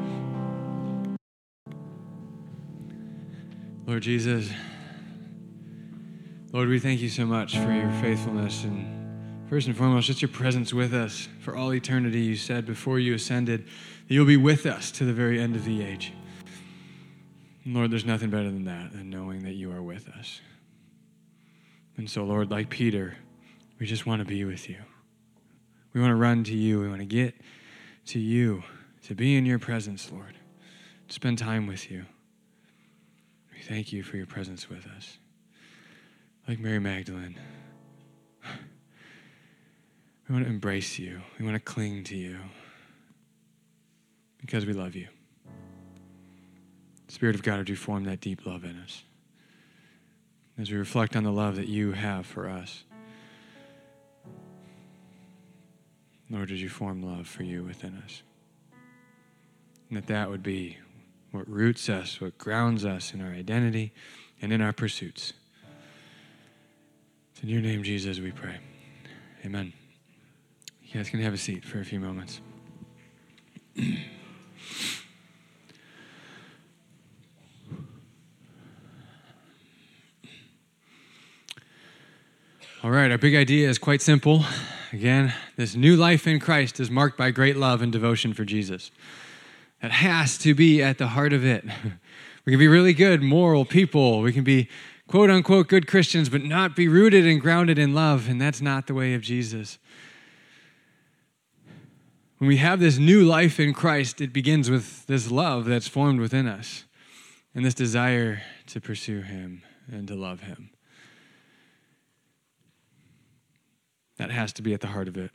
[3.86, 4.50] Lord Jesus,
[6.52, 8.95] Lord, we thank you so much for your faithfulness and
[9.50, 12.22] first and foremost, just your presence with us for all eternity.
[12.22, 13.66] You said before you ascended,
[14.08, 16.14] that you'll be with us to the very end of the age.
[17.66, 20.42] Lord, there's nothing better than that, than knowing that you are with us.
[21.98, 23.18] And so, Lord, like Peter,
[23.80, 24.78] we just want to be with you.
[25.94, 26.82] We want to run to you.
[26.82, 27.36] We want to get
[28.08, 28.64] to you,
[29.04, 30.36] to be in your presence, Lord,
[31.08, 32.06] to spend time with you.
[33.54, 35.18] We thank you for your presence with us.
[36.48, 37.40] Like Mary Magdalene,
[40.28, 42.38] we want to embrace you, we want to cling to you
[44.42, 45.08] because we love you.
[47.08, 49.04] Spirit of God, would you form that deep love in us
[50.58, 52.84] as we reflect on the love that you have for us?
[56.30, 58.24] Lord, would you form love for you within us?
[59.90, 60.78] And that that would be
[61.32, 63.94] what roots us, what grounds us in our identity
[64.42, 65.34] and in our pursuits.
[67.34, 68.58] It's in your name, Jesus, we pray.
[69.46, 69.74] Amen.
[70.96, 72.40] You guys can have a seat for a few moments.
[82.82, 84.46] All right, our big idea is quite simple.
[84.94, 88.90] Again, this new life in Christ is marked by great love and devotion for Jesus.
[89.82, 91.66] That has to be at the heart of it.
[92.46, 94.22] We can be really good, moral people.
[94.22, 94.70] We can be
[95.08, 98.86] quote unquote good Christians, but not be rooted and grounded in love, and that's not
[98.86, 99.80] the way of Jesus.
[102.38, 106.20] When we have this new life in Christ, it begins with this love that's formed
[106.20, 106.86] within us
[107.54, 110.72] and this desire to pursue Him and to love Him.
[114.18, 115.32] That has to be at the heart of it.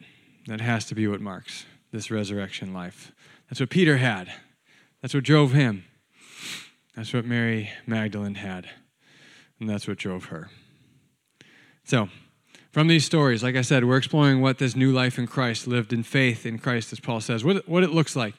[0.47, 3.13] That has to be what marks this resurrection life.
[3.49, 4.33] That's what Peter had.
[5.03, 5.85] That's what drove him.
[6.95, 8.69] That's what Mary Magdalene had.
[9.59, 10.51] And that's what drove her.
[11.85, 12.09] So,
[12.71, 15.93] from these stories, like I said, we're exploring what this new life in Christ, lived
[15.93, 18.35] in faith in Christ, as Paul says, what, what it looks like.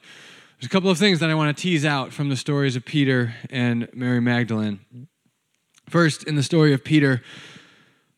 [0.58, 2.86] There's a couple of things that I want to tease out from the stories of
[2.86, 5.08] Peter and Mary Magdalene.
[5.90, 7.22] First, in the story of Peter,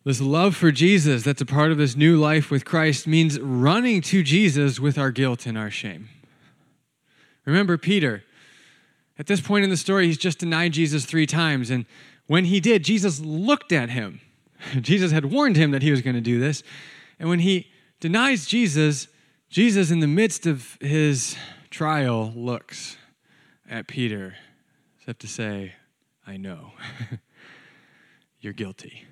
[0.03, 4.01] this love for Jesus that's a part of this new life with Christ means running
[4.01, 6.09] to Jesus with our guilt and our shame.
[7.45, 8.23] Remember Peter.
[9.17, 11.69] At this point in the story, he's just denied Jesus three times.
[11.69, 11.85] And
[12.27, 14.19] when he did, Jesus looked at him.
[14.81, 16.63] Jesus had warned him that he was going to do this.
[17.19, 19.07] And when he denies Jesus,
[19.49, 21.35] Jesus, in the midst of his
[21.69, 22.97] trial, looks
[23.69, 24.35] at Peter,
[24.97, 25.73] except to say,
[26.25, 26.73] I know.
[28.39, 29.05] You're guilty.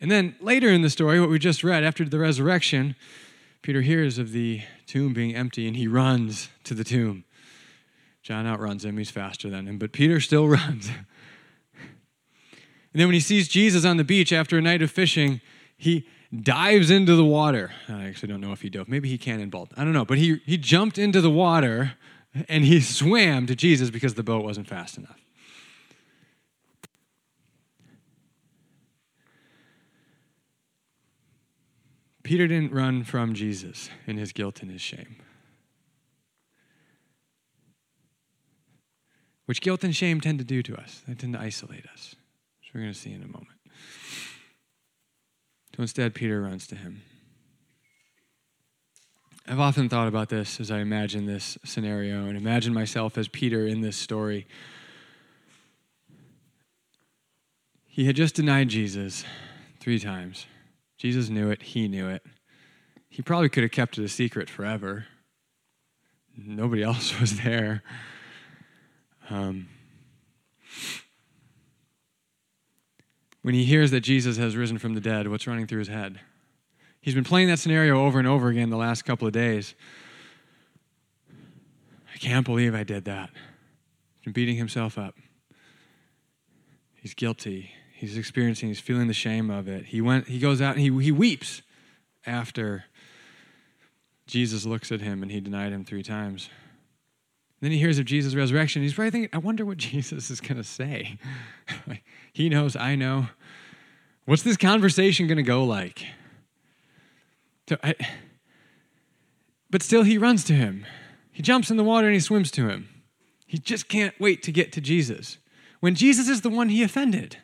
[0.00, 2.96] And then later in the story, what we just read, after the resurrection,
[3.62, 7.24] Peter hears of the tomb being empty and he runs to the tomb.
[8.26, 10.88] John outruns him, he's faster than him, but Peter still runs.
[10.88, 10.96] and
[12.92, 15.40] then when he sees Jesus on the beach after a night of fishing,
[15.76, 17.70] he dives into the water.
[17.88, 18.88] I actually don't know if he dove.
[18.88, 19.68] Maybe he cannonballed.
[19.76, 20.04] I don't know.
[20.04, 21.92] But he, he jumped into the water
[22.48, 25.20] and he swam to Jesus because the boat wasn't fast enough.
[32.24, 35.14] Peter didn't run from Jesus in his guilt and his shame.
[39.46, 41.02] Which guilt and shame tend to do to us.
[41.06, 42.14] They tend to isolate us,
[42.60, 43.48] which we're going to see in a moment.
[45.76, 47.02] So instead, Peter runs to him.
[49.48, 53.66] I've often thought about this as I imagine this scenario and imagine myself as Peter
[53.66, 54.46] in this story.
[57.84, 59.24] He had just denied Jesus
[59.78, 60.46] three times.
[60.98, 62.24] Jesus knew it, he knew it.
[63.08, 65.06] He probably could have kept it a secret forever.
[66.36, 67.82] Nobody else was there.
[69.28, 69.68] Um,
[73.42, 76.20] when he hears that Jesus has risen from the dead, what's running through his head?
[77.00, 79.74] He's been playing that scenario over and over again the last couple of days.
[82.12, 83.30] I can't believe I did that.
[84.14, 85.14] He's been beating himself up.
[86.94, 87.70] He's guilty.
[87.92, 89.86] He's experiencing, he's feeling the shame of it.
[89.86, 91.62] He went, he goes out and he, he weeps
[92.26, 92.84] after
[94.26, 96.50] Jesus looks at him and he denied him three times.
[97.66, 98.82] Then he hears of Jesus' resurrection.
[98.82, 101.18] He's probably thinking, I wonder what Jesus is going to say.
[102.32, 103.26] he knows, I know.
[104.24, 106.06] What's this conversation going to go like?
[107.68, 107.96] So I,
[109.68, 110.86] but still, he runs to him.
[111.32, 112.88] He jumps in the water and he swims to him.
[113.48, 115.38] He just can't wait to get to Jesus.
[115.80, 117.38] When Jesus is the one he offended,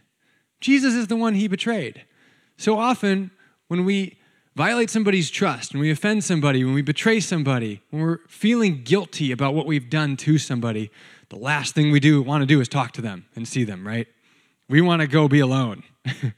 [0.60, 2.04] Jesus is the one he betrayed.
[2.56, 3.32] So often,
[3.66, 4.20] when we
[4.54, 9.32] violate somebody's trust, when we offend somebody, when we betray somebody, when we're feeling guilty
[9.32, 10.90] about what we've done to somebody,
[11.28, 13.86] the last thing we do want to do is talk to them and see them,
[13.86, 14.06] right?
[14.68, 15.82] We want to go be alone.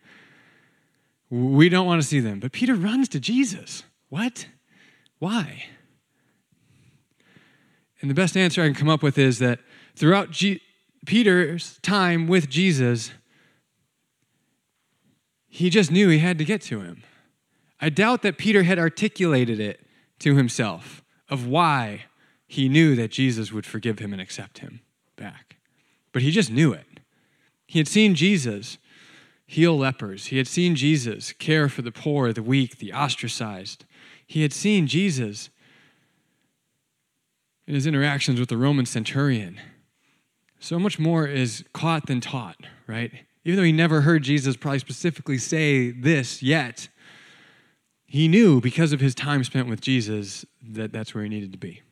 [1.31, 2.41] we don't want to see them.
[2.41, 3.83] But Peter runs to Jesus.
[4.09, 4.47] What?
[5.19, 5.65] Why?
[8.01, 9.61] And the best answer I can come up with is that
[9.97, 10.61] throughout G-
[11.07, 13.13] Peter's time with Jesus,
[15.49, 17.03] he just knew he had to get to him.
[17.81, 19.81] I doubt that Peter had articulated it
[20.21, 22.05] to himself of why
[22.47, 24.81] he knew that Jesus would forgive him and accept him
[25.17, 25.57] back.
[26.13, 26.87] But he just knew it.
[27.67, 28.79] He had seen Jesus
[29.47, 33.85] heal lepers, he had seen Jesus care for the poor, the weak, the ostracized.
[34.27, 35.51] He had seen Jesus
[37.67, 39.61] in his interactions with the Roman centurion.
[40.59, 42.57] So much more is caught than taught,
[42.87, 43.13] right?
[43.45, 46.89] Even though he never heard Jesus probably specifically say this yet,
[48.15, 51.59] he knew because of his time spent with Jesus that that's where he needed to
[51.59, 51.83] be.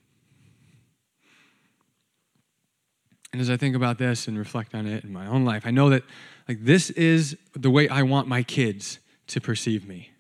[3.33, 5.73] And as I think about this and reflect on it in my own life, I
[5.73, 6.05] know that
[6.49, 10.13] like this is the way I want my kids to perceive me.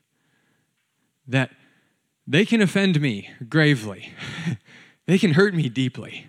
[1.28, 1.52] That
[2.26, 4.12] they can offend me gravely.
[5.06, 6.26] they can hurt me deeply.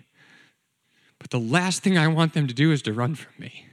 [1.18, 3.66] But the last thing I want them to do is to run from me.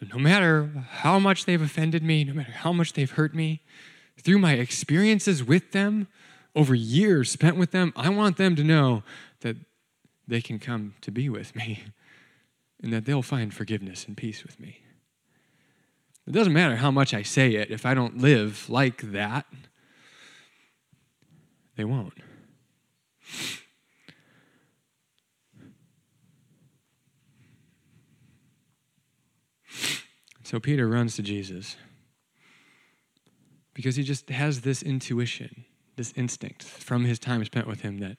[0.00, 3.60] So, no matter how much they've offended me, no matter how much they've hurt me,
[4.18, 6.08] through my experiences with them,
[6.54, 9.02] over years spent with them, I want them to know
[9.40, 9.56] that
[10.26, 11.84] they can come to be with me
[12.82, 14.80] and that they'll find forgiveness and peace with me.
[16.26, 19.46] It doesn't matter how much I say it, if I don't live like that,
[21.76, 22.14] they won't.
[30.50, 31.76] So Peter runs to Jesus
[33.72, 38.16] because he just has this intuition, this instinct from his time spent with him that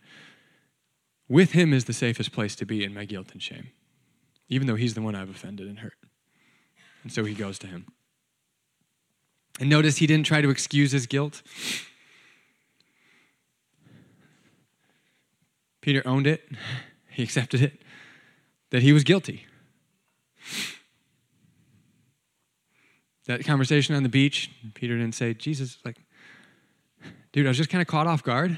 [1.27, 3.71] with him is the safest place to be in my guilt and shame,
[4.47, 5.97] even though he's the one I've offended and hurt.
[7.03, 7.87] And so he goes to him.
[9.59, 11.41] And notice he didn't try to excuse his guilt.
[15.81, 16.47] Peter owned it,
[17.09, 17.81] he accepted it,
[18.69, 19.47] that he was guilty.
[23.31, 25.97] That conversation on the beach, Peter didn't say, Jesus, like,
[27.31, 28.57] dude, I was just kind of caught off guard.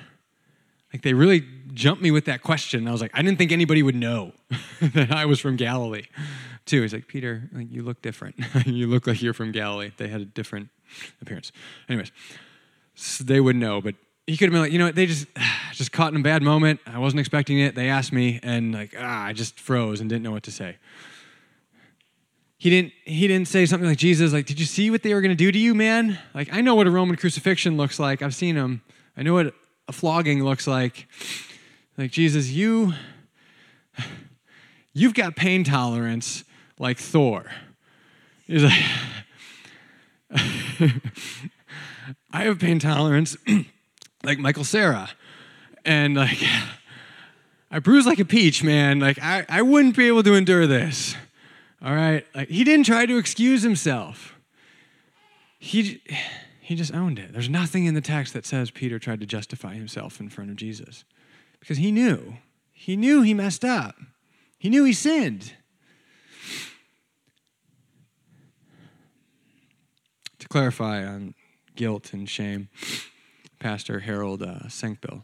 [0.92, 1.44] Like, they really
[1.74, 2.88] jumped me with that question.
[2.88, 4.34] I was like, I didn't think anybody would know
[4.82, 6.06] that I was from Galilee,
[6.66, 6.82] too.
[6.82, 8.36] He's like, Peter, like, you look different.
[8.66, 9.92] you look like you're from Galilee.
[9.98, 10.70] They had a different
[11.22, 11.52] appearance.
[11.90, 12.12] Anyways,
[12.96, 13.96] so they would know, but
[14.28, 15.28] he could have been like, you know what, they just
[15.74, 16.80] just caught in a bad moment.
[16.86, 17.76] I wasn't expecting it.
[17.76, 20.78] They asked me, and like, ah, I just froze and didn't know what to say.
[22.64, 25.20] He didn't he didn't say something like Jesus like did you see what they were
[25.20, 26.18] going to do to you man?
[26.34, 28.22] Like I know what a Roman crucifixion looks like.
[28.22, 28.82] I've seen them
[29.18, 29.54] I know what
[29.90, 31.10] a flogging looks like.
[31.98, 32.94] Like Jesus you
[34.94, 36.46] you've got pain tolerance
[36.80, 37.52] like Thor.
[38.48, 38.82] He's like
[42.32, 43.36] I have pain tolerance
[44.24, 45.10] like Michael Cera.
[45.84, 46.42] And like
[47.70, 49.02] I bruise like a peach man.
[49.02, 51.18] Like I, I wouldn't be able to endure this
[51.84, 52.26] all right?
[52.34, 54.36] Like he didn't try to excuse himself.
[55.60, 56.02] He
[56.62, 57.34] he just owned it.
[57.34, 60.56] There's nothing in the text that says Peter tried to justify himself in front of
[60.56, 61.04] Jesus.
[61.60, 62.36] Because he knew.
[62.72, 63.96] He knew he messed up.
[64.58, 65.54] He knew he sinned.
[70.40, 71.36] To clarify on
[71.76, 72.70] guilt and shame,
[73.60, 75.24] Pastor Harold uh, Senkbeil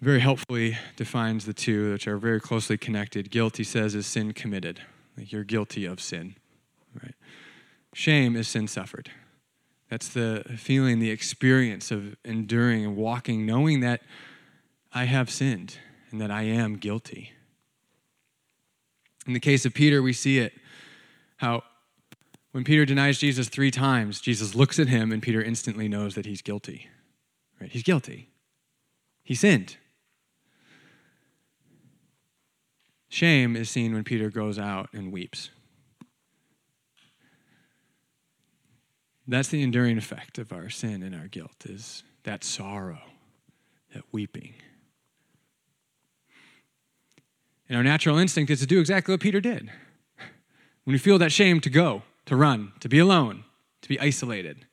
[0.00, 3.30] very helpfully defines the two, which are very closely connected.
[3.30, 4.80] Guilt, he says, is sin committed.
[5.16, 6.36] Like you're guilty of sin,
[7.02, 7.14] right?
[7.94, 9.10] Shame is sin suffered.
[9.90, 14.00] That's the feeling, the experience of enduring and walking, knowing that
[14.92, 15.76] I have sinned
[16.10, 17.32] and that I am guilty.
[19.26, 20.54] In the case of Peter, we see it
[21.36, 21.62] how
[22.52, 26.26] when Peter denies Jesus three times, Jesus looks at him and Peter instantly knows that
[26.26, 26.88] he's guilty.
[27.60, 27.70] Right?
[27.70, 28.30] He's guilty.
[29.22, 29.76] He sinned.
[33.12, 35.50] Shame is seen when Peter goes out and weeps.
[39.28, 43.02] That's the enduring effect of our sin and our guilt is that sorrow,
[43.92, 44.54] that weeping.
[47.68, 49.70] And our natural instinct is to do exactly what Peter did.
[50.84, 53.44] When we feel that shame, to go, to run, to be alone,
[53.82, 54.64] to be isolated.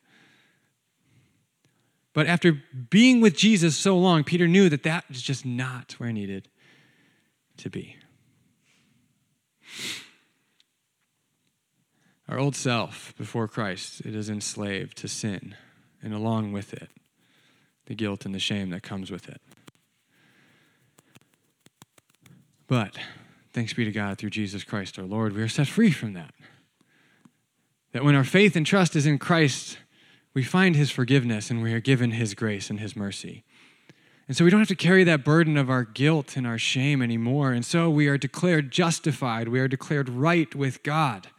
[2.14, 6.08] But after being with Jesus so long, Peter knew that that was just not where
[6.08, 6.48] he needed
[7.58, 7.98] to be.
[12.28, 15.56] Our old self before Christ, it is enslaved to sin,
[16.04, 16.90] and along with it,
[17.88, 19.42] the guilt and the shame that comes with it.
[22.68, 22.98] But
[23.52, 26.34] thanks be to God through Jesus Christ our Lord, we are set free from that.
[27.94, 29.80] That when our faith and trust is in Christ,
[30.36, 33.44] we find his forgiveness and we are given his grace and his mercy.
[34.30, 37.02] And so we don't have to carry that burden of our guilt and our shame
[37.02, 37.52] anymore.
[37.52, 39.48] And so we are declared justified.
[39.48, 41.30] We are declared right with God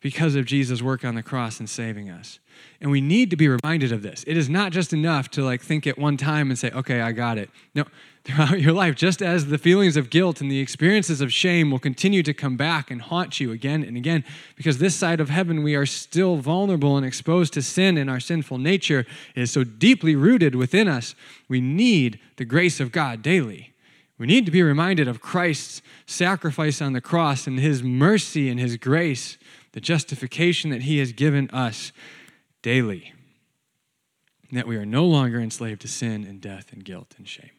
[0.00, 2.38] because of Jesus' work on the cross and saving us.
[2.80, 4.24] And we need to be reminded of this.
[4.26, 7.12] It is not just enough to like think at one time and say, okay, I
[7.12, 7.50] got it.
[7.74, 7.84] No,
[8.24, 11.78] throughout your life, just as the feelings of guilt and the experiences of shame will
[11.78, 14.24] continue to come back and haunt you again and again,
[14.56, 18.20] because this side of heaven, we are still vulnerable and exposed to sin, and our
[18.20, 21.14] sinful nature is so deeply rooted within us.
[21.48, 23.72] We need the grace of God daily.
[24.18, 28.60] We need to be reminded of Christ's sacrifice on the cross and his mercy and
[28.60, 29.38] his grace
[29.72, 31.92] the justification that He has given us
[32.62, 33.12] daily.
[34.52, 37.50] That we are no longer enslaved to sin and death and guilt and shame.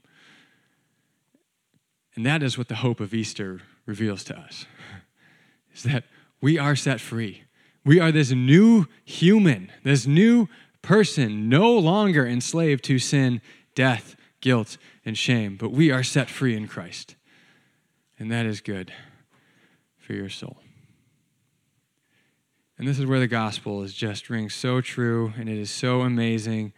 [2.15, 4.65] And that is what the hope of Easter reveals to us
[5.73, 6.03] is that
[6.41, 7.43] we are set free.
[7.85, 10.47] We are this new human, this new
[10.81, 13.41] person, no longer enslaved to sin,
[13.75, 17.15] death, guilt, and shame, but we are set free in Christ.
[18.19, 18.91] And that is good
[19.97, 20.57] for your soul.
[22.81, 26.01] And this is where the gospel is just rings so true and it is so
[26.01, 26.73] amazing.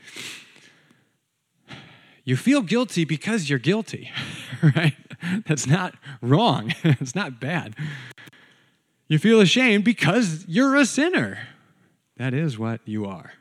[2.25, 4.11] You feel guilty because you're guilty,
[4.75, 4.97] right?
[5.47, 6.73] That's not wrong.
[6.83, 7.77] it's not bad.
[9.07, 11.47] You feel ashamed because you're a sinner.
[12.17, 13.35] That is what you are.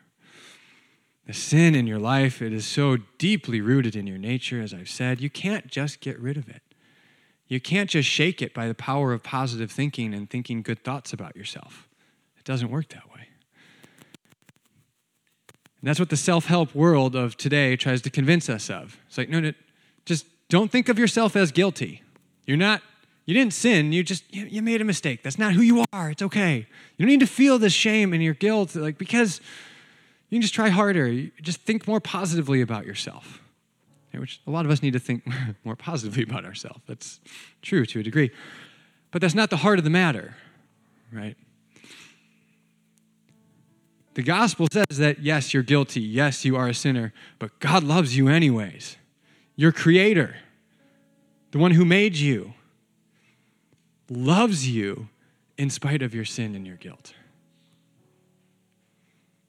[1.26, 4.88] The sin in your life, it is so deeply rooted in your nature, as I've
[4.88, 6.62] said, you can't just get rid of it.
[7.48, 11.12] You can't just shake it by the power of positive thinking and thinking good thoughts
[11.12, 11.88] about yourself.
[12.42, 13.28] It doesn't work that way.
[15.80, 18.98] And that's what the self help world of today tries to convince us of.
[19.06, 19.52] It's like, no, no,
[20.04, 22.02] just don't think of yourself as guilty.
[22.44, 22.82] You're not,
[23.26, 25.22] you didn't sin, you just, you, you made a mistake.
[25.22, 26.10] That's not who you are.
[26.10, 26.66] It's okay.
[26.96, 29.40] You don't need to feel this shame and your guilt, like, because
[30.28, 31.06] you can just try harder.
[31.06, 33.40] You just think more positively about yourself,
[34.14, 35.22] which a lot of us need to think
[35.64, 36.80] more positively about ourselves.
[36.88, 37.20] That's
[37.60, 38.32] true to a degree.
[39.12, 40.34] But that's not the heart of the matter,
[41.12, 41.36] right?
[44.14, 46.00] The gospel says that, yes, you're guilty.
[46.00, 48.96] Yes, you are a sinner, but God loves you anyways.
[49.56, 50.36] Your creator,
[51.50, 52.52] the one who made you,
[54.10, 55.08] loves you
[55.56, 57.14] in spite of your sin and your guilt.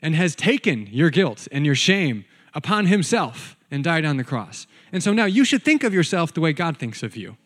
[0.01, 4.67] And has taken your guilt and your shame upon himself and died on the cross.
[4.91, 7.37] And so now you should think of yourself the way God thinks of you.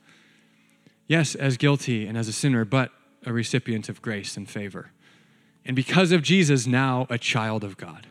[1.08, 2.92] Yes, as guilty and as a sinner, but
[3.26, 4.92] a recipient of grace and favor.
[5.68, 8.08] And because of Jesus, now a child of God.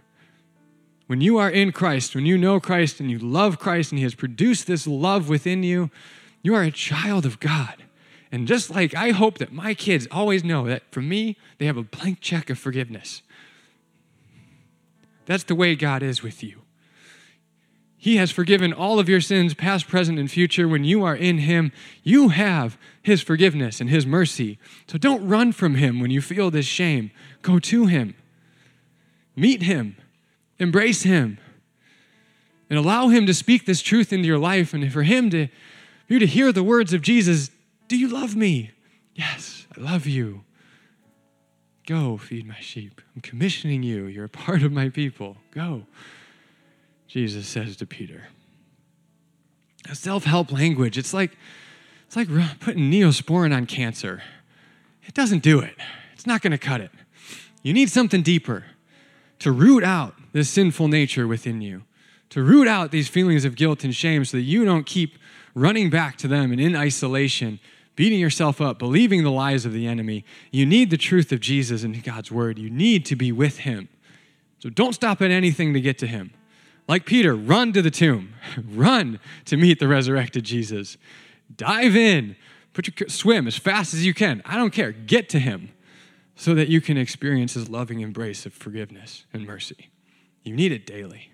[1.07, 4.03] When you are in Christ, when you know Christ and you love Christ and He
[4.03, 5.91] has produced this love within you,
[6.43, 7.85] you are a child of God.
[8.31, 11.79] And just like I hope that my kids always know that for me, they have
[11.79, 13.23] a blank check of forgiveness.
[15.25, 16.66] That's the way God is with you.
[18.07, 20.69] He has forgiven all of your sins, past, present, and future.
[20.69, 21.73] When you are in Him,
[22.05, 24.61] you have His forgiveness and His mercy.
[24.87, 27.11] So don't run from Him when you feel this shame.
[27.43, 28.15] Go to Him,
[29.35, 29.97] meet Him,
[30.61, 31.39] embrace Him,
[32.71, 36.13] and allow Him to speak this truth into your life and for Him to, for
[36.13, 37.51] you to hear the words of Jesus
[37.89, 38.71] Do you love me?
[39.17, 40.45] Yes, I love you.
[41.89, 43.01] Go feed my sheep.
[43.17, 44.07] I'm commissioning you.
[44.07, 45.39] You're a part of my people.
[45.51, 45.87] Go.
[47.09, 48.25] Jesus says to Peter.
[49.93, 51.37] Self help language, it's like,
[52.07, 52.29] it's like
[52.61, 54.23] putting neosporin on cancer.
[55.05, 55.77] It doesn't do it,
[56.13, 56.91] it's not going to cut it.
[57.63, 58.65] You need something deeper
[59.39, 61.83] to root out this sinful nature within you,
[62.31, 65.19] to root out these feelings of guilt and shame so that you don't keep
[65.55, 67.59] running back to them and in isolation,
[67.95, 70.25] beating yourself up, believing the lies of the enemy.
[70.51, 72.59] You need the truth of Jesus and God's word.
[72.59, 73.89] You need to be with him.
[74.59, 76.33] So don't stop at anything to get to him.
[76.89, 78.35] Like Peter, run to the tomb,
[78.69, 80.97] run to meet the resurrected Jesus.
[81.55, 82.37] Dive in,
[82.73, 84.43] put your swim as fast as you can.
[84.45, 84.93] I don't care.
[84.93, 85.71] Get to him
[86.37, 89.91] so that you can experience his loving embrace of forgiveness and mercy.
[90.43, 91.31] You need it daily.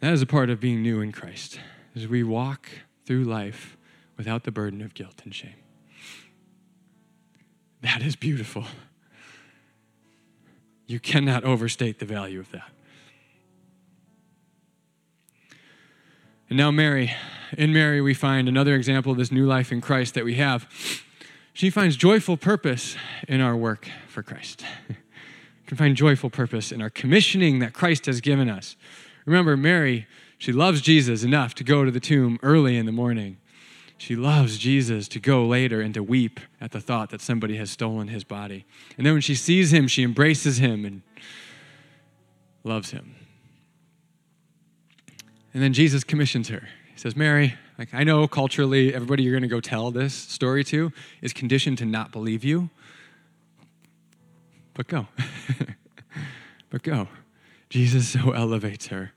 [0.00, 1.58] That is a part of being new in Christ,
[1.96, 2.68] as we walk
[3.04, 3.76] through life
[4.16, 5.56] without the burden of guilt and shame.
[7.82, 8.64] That is beautiful.
[10.88, 12.70] You cannot overstate the value of that.
[16.48, 17.14] And now, Mary.
[17.56, 20.66] In Mary, we find another example of this new life in Christ that we have.
[21.52, 24.64] She finds joyful purpose in our work for Christ.
[24.88, 24.96] we
[25.66, 28.74] can find joyful purpose in our commissioning that Christ has given us.
[29.26, 30.06] Remember, Mary,
[30.38, 33.36] she loves Jesus enough to go to the tomb early in the morning.
[33.98, 37.68] She loves Jesus to go later and to weep at the thought that somebody has
[37.70, 38.64] stolen his body.
[38.96, 41.02] And then when she sees him, she embraces him and
[42.62, 43.16] loves him.
[45.52, 46.68] And then Jesus commissions her.
[46.92, 50.62] He says, Mary, like I know culturally everybody you're going to go tell this story
[50.64, 52.70] to is conditioned to not believe you.
[54.74, 55.08] But go.
[56.70, 57.08] but go.
[57.68, 59.12] Jesus so elevates her.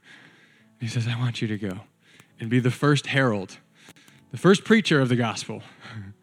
[0.80, 1.82] He says, I want you to go
[2.40, 3.60] and be the first herald
[4.32, 5.62] the first preacher of the gospel,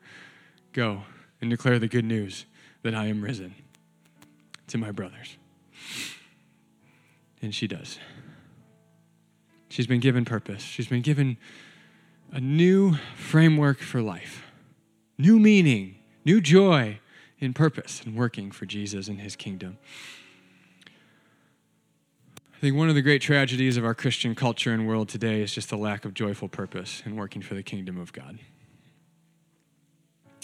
[0.72, 1.02] go
[1.40, 2.46] and declare the good news
[2.82, 3.54] that I am risen
[4.68, 5.36] to my brothers.
[7.40, 7.98] And she does.
[9.68, 10.62] She's been given purpose.
[10.62, 11.36] She's been given
[12.32, 14.44] a new framework for life,
[15.16, 17.00] new meaning, new joy
[17.38, 19.78] in purpose and working for Jesus and his kingdom.
[22.58, 25.54] I think one of the great tragedies of our Christian culture and world today is
[25.54, 28.40] just the lack of joyful purpose in working for the kingdom of God.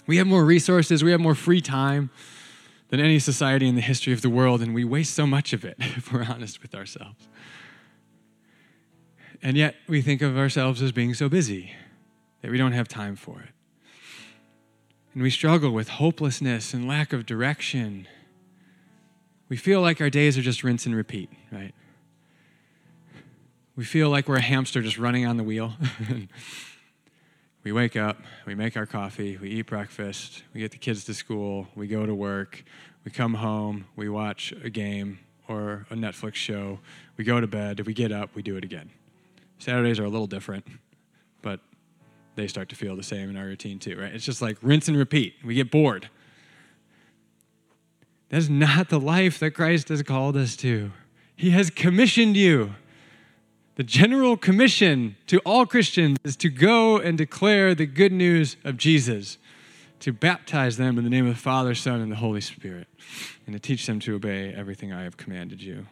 [0.06, 2.10] We have more resources, we have more free time
[2.90, 5.64] than any society in the history of the world, and we waste so much of
[5.64, 7.26] it, if we're honest with ourselves.
[9.42, 11.72] And yet, we think of ourselves as being so busy
[12.42, 13.50] that we don't have time for it.
[15.14, 18.06] And we struggle with hopelessness and lack of direction.
[19.48, 21.74] We feel like our days are just rinse and repeat, right?
[23.76, 25.72] We feel like we're a hamster just running on the wheel.
[27.64, 31.14] we wake up, we make our coffee, we eat breakfast, we get the kids to
[31.14, 32.62] school, we go to work,
[33.04, 35.18] we come home, we watch a game
[35.48, 36.78] or a Netflix show,
[37.16, 38.90] we go to bed, if we get up, we do it again.
[39.58, 40.64] Saturdays are a little different,
[41.42, 41.58] but
[42.36, 44.14] they start to feel the same in our routine too, right?
[44.14, 45.34] It's just like rinse and repeat.
[45.44, 46.08] We get bored.
[48.28, 50.92] That's not the life that Christ has called us to.
[51.34, 52.76] He has commissioned you
[53.76, 58.76] the general commission to all Christians is to go and declare the good news of
[58.76, 59.38] Jesus,
[60.00, 62.86] to baptize them in the name of the Father, Son, and the Holy Spirit,
[63.46, 65.86] and to teach them to obey everything I have commanded you.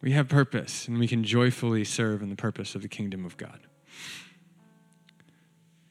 [0.00, 3.36] We have purpose, and we can joyfully serve in the purpose of the kingdom of
[3.36, 3.60] God.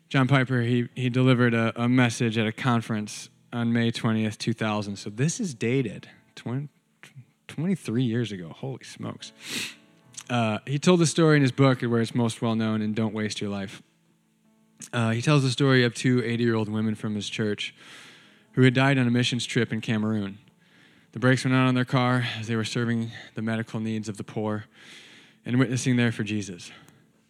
[0.09, 4.95] John Piper, he, he delivered a, a message at a conference on May 20th, 2000.
[4.95, 6.07] So this is dated.
[6.37, 6.69] 20,
[7.47, 8.49] 23 years ago.
[8.49, 9.33] Holy smokes.
[10.29, 13.13] Uh, he told the story in his book where it's most well known in Don't
[13.13, 13.81] Waste Your Life.
[14.93, 17.73] Uh, he tells the story of two 80 year old women from his church
[18.53, 20.37] who had died on a missions trip in Cameroon.
[21.13, 24.17] The brakes went out on their car as they were serving the medical needs of
[24.17, 24.65] the poor
[25.45, 26.71] and witnessing there for Jesus.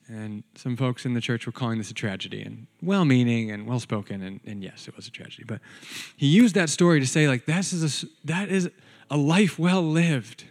[0.09, 3.67] And some folks in the church were calling this a tragedy and well meaning and
[3.67, 4.21] well spoken.
[4.21, 5.43] And, and yes, it was a tragedy.
[5.45, 5.59] But
[6.15, 8.69] he used that story to say, like, this is a, that is
[9.09, 10.45] a life well lived.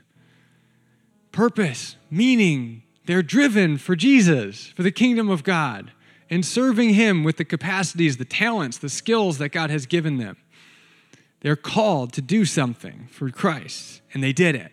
[1.32, 5.92] Purpose, meaning, they're driven for Jesus, for the kingdom of God,
[6.28, 10.36] and serving Him with the capacities, the talents, the skills that God has given them.
[11.40, 14.72] They're called to do something for Christ, and they did it.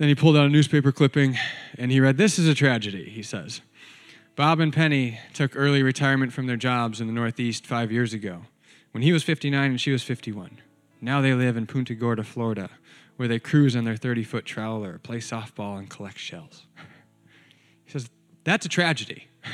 [0.00, 1.36] Then he pulled out a newspaper clipping
[1.76, 3.60] and he read, This is a tragedy, he says.
[4.34, 8.46] Bob and Penny took early retirement from their jobs in the Northeast five years ago
[8.92, 10.58] when he was 59 and she was 51.
[11.00, 12.70] Now they live in Punta Gorda, Florida,
[13.16, 16.66] where they cruise on their 30 foot trawler, play softball, and collect shells.
[17.84, 18.08] He says,
[18.44, 19.26] That's a tragedy.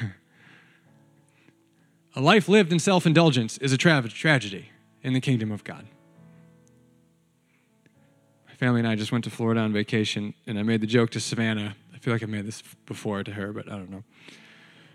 [2.15, 4.69] a life lived in self indulgence is a tra- tragedy
[5.03, 5.87] in the kingdom of God
[8.47, 11.09] My family and I just went to Florida on vacation, and I made the joke
[11.11, 11.77] to Savannah.
[11.95, 14.05] I feel like I made this before to her, but I don't know.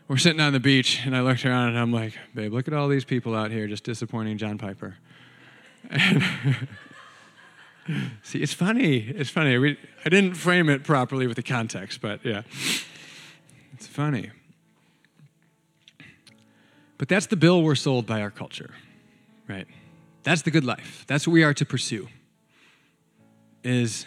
[0.07, 2.73] We're sitting on the beach, and I looked around and I'm like, babe, look at
[2.73, 4.97] all these people out here just disappointing John Piper.
[8.23, 8.97] See, it's funny.
[8.97, 9.57] It's funny.
[9.57, 12.43] We, I didn't frame it properly with the context, but yeah.
[13.73, 14.31] It's funny.
[16.97, 18.75] But that's the bill we're sold by our culture,
[19.47, 19.65] right?
[20.21, 21.03] That's the good life.
[21.07, 22.07] That's what we are to pursue
[23.63, 24.05] is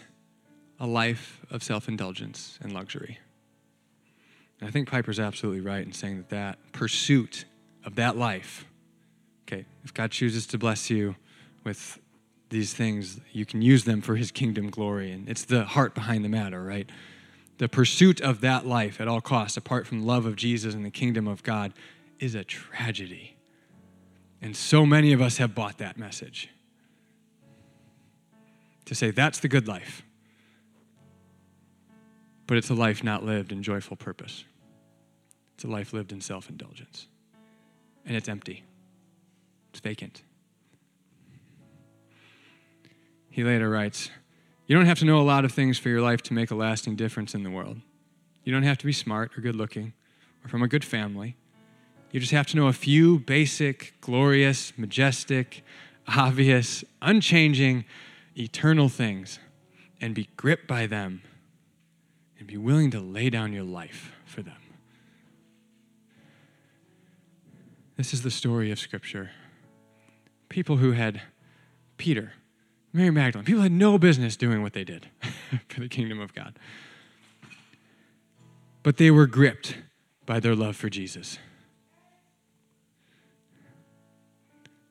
[0.79, 3.19] a life of self indulgence and luxury.
[4.61, 7.45] And I think Piper's absolutely right in saying that that pursuit
[7.85, 8.65] of that life,
[9.43, 11.17] okay, if God chooses to bless you
[11.65, 11.99] with
[12.51, 15.11] these things, you can use them for his kingdom glory.
[15.11, 16.89] And it's the heart behind the matter, right?
[17.59, 20.91] The pursuit of that life at all costs, apart from love of Jesus and the
[20.91, 21.73] kingdom of God,
[22.19, 23.37] is a tragedy.
[24.43, 26.51] And so many of us have bought that message
[28.85, 30.03] to say that's the good life.
[32.47, 34.45] But it's a life not lived in joyful purpose.
[35.55, 37.07] It's a life lived in self indulgence.
[38.05, 38.65] And it's empty,
[39.71, 40.23] it's vacant.
[43.35, 44.11] He later writes
[44.69, 46.55] You don't have to know a lot of things for your life to make a
[46.55, 47.79] lasting difference in the world.
[48.45, 49.93] You don't have to be smart or good looking
[50.45, 51.35] or from a good family.
[52.13, 55.65] You just have to know a few basic, glorious, majestic,
[56.07, 57.87] obvious, unchanging,
[58.39, 59.41] eternal things
[60.01, 61.21] and be gripped by them
[62.39, 64.63] and be willing to lay down your life for them.
[67.97, 69.33] This is the story of Scripture.
[70.49, 71.21] People who had
[71.97, 72.35] Peter,
[72.95, 75.09] Mary Magdalene, people had no business doing what they did
[75.69, 76.57] for the kingdom of God.
[78.85, 79.77] But they were gripped
[80.27, 81.39] by their love for Jesus.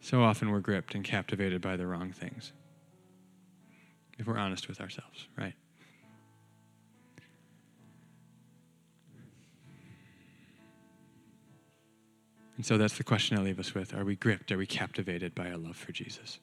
[0.02, 2.52] So often we're gripped and captivated by the wrong things
[4.20, 5.54] if we're honest with ourselves, right?
[12.58, 13.94] And so that's the question I leave us with.
[13.96, 14.52] Are we gripped?
[14.52, 16.40] Are we captivated by our love for Jesus?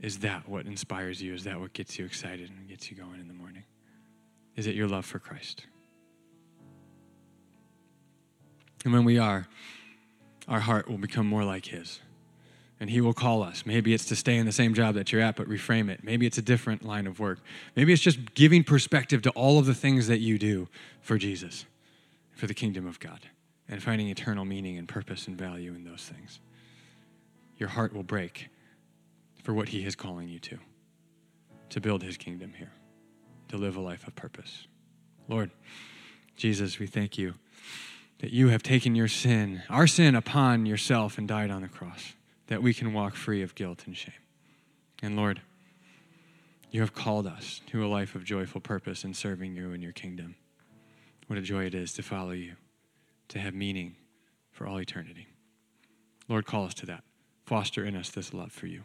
[0.00, 1.34] Is that what inspires you?
[1.34, 3.64] Is that what gets you excited and gets you going in the morning?
[4.56, 5.66] Is it your love for Christ?
[8.84, 9.46] And when we are,
[10.48, 12.00] our heart will become more like His
[12.80, 13.64] and He will call us.
[13.66, 16.02] Maybe it's to stay in the same job that you're at, but reframe it.
[16.02, 17.40] Maybe it's a different line of work.
[17.76, 20.66] Maybe it's just giving perspective to all of the things that you do
[21.02, 21.66] for Jesus,
[22.34, 23.20] for the kingdom of God,
[23.68, 26.40] and finding eternal meaning and purpose and value in those things.
[27.58, 28.48] Your heart will break
[29.50, 30.58] for what He is calling you to,
[31.70, 32.70] to build His kingdom here,
[33.48, 34.68] to live a life of purpose.
[35.26, 35.50] Lord,
[36.36, 37.34] Jesus, we thank you
[38.20, 42.12] that you have taken your sin, our sin, upon yourself and died on the cross
[42.46, 44.14] that we can walk free of guilt and shame.
[45.02, 45.40] And Lord,
[46.70, 49.90] you have called us to a life of joyful purpose in serving you and your
[49.90, 50.36] kingdom.
[51.26, 52.54] What a joy it is to follow you,
[53.30, 53.96] to have meaning
[54.52, 55.26] for all eternity.
[56.28, 57.02] Lord, call us to that.
[57.46, 58.84] Foster in us this love for you.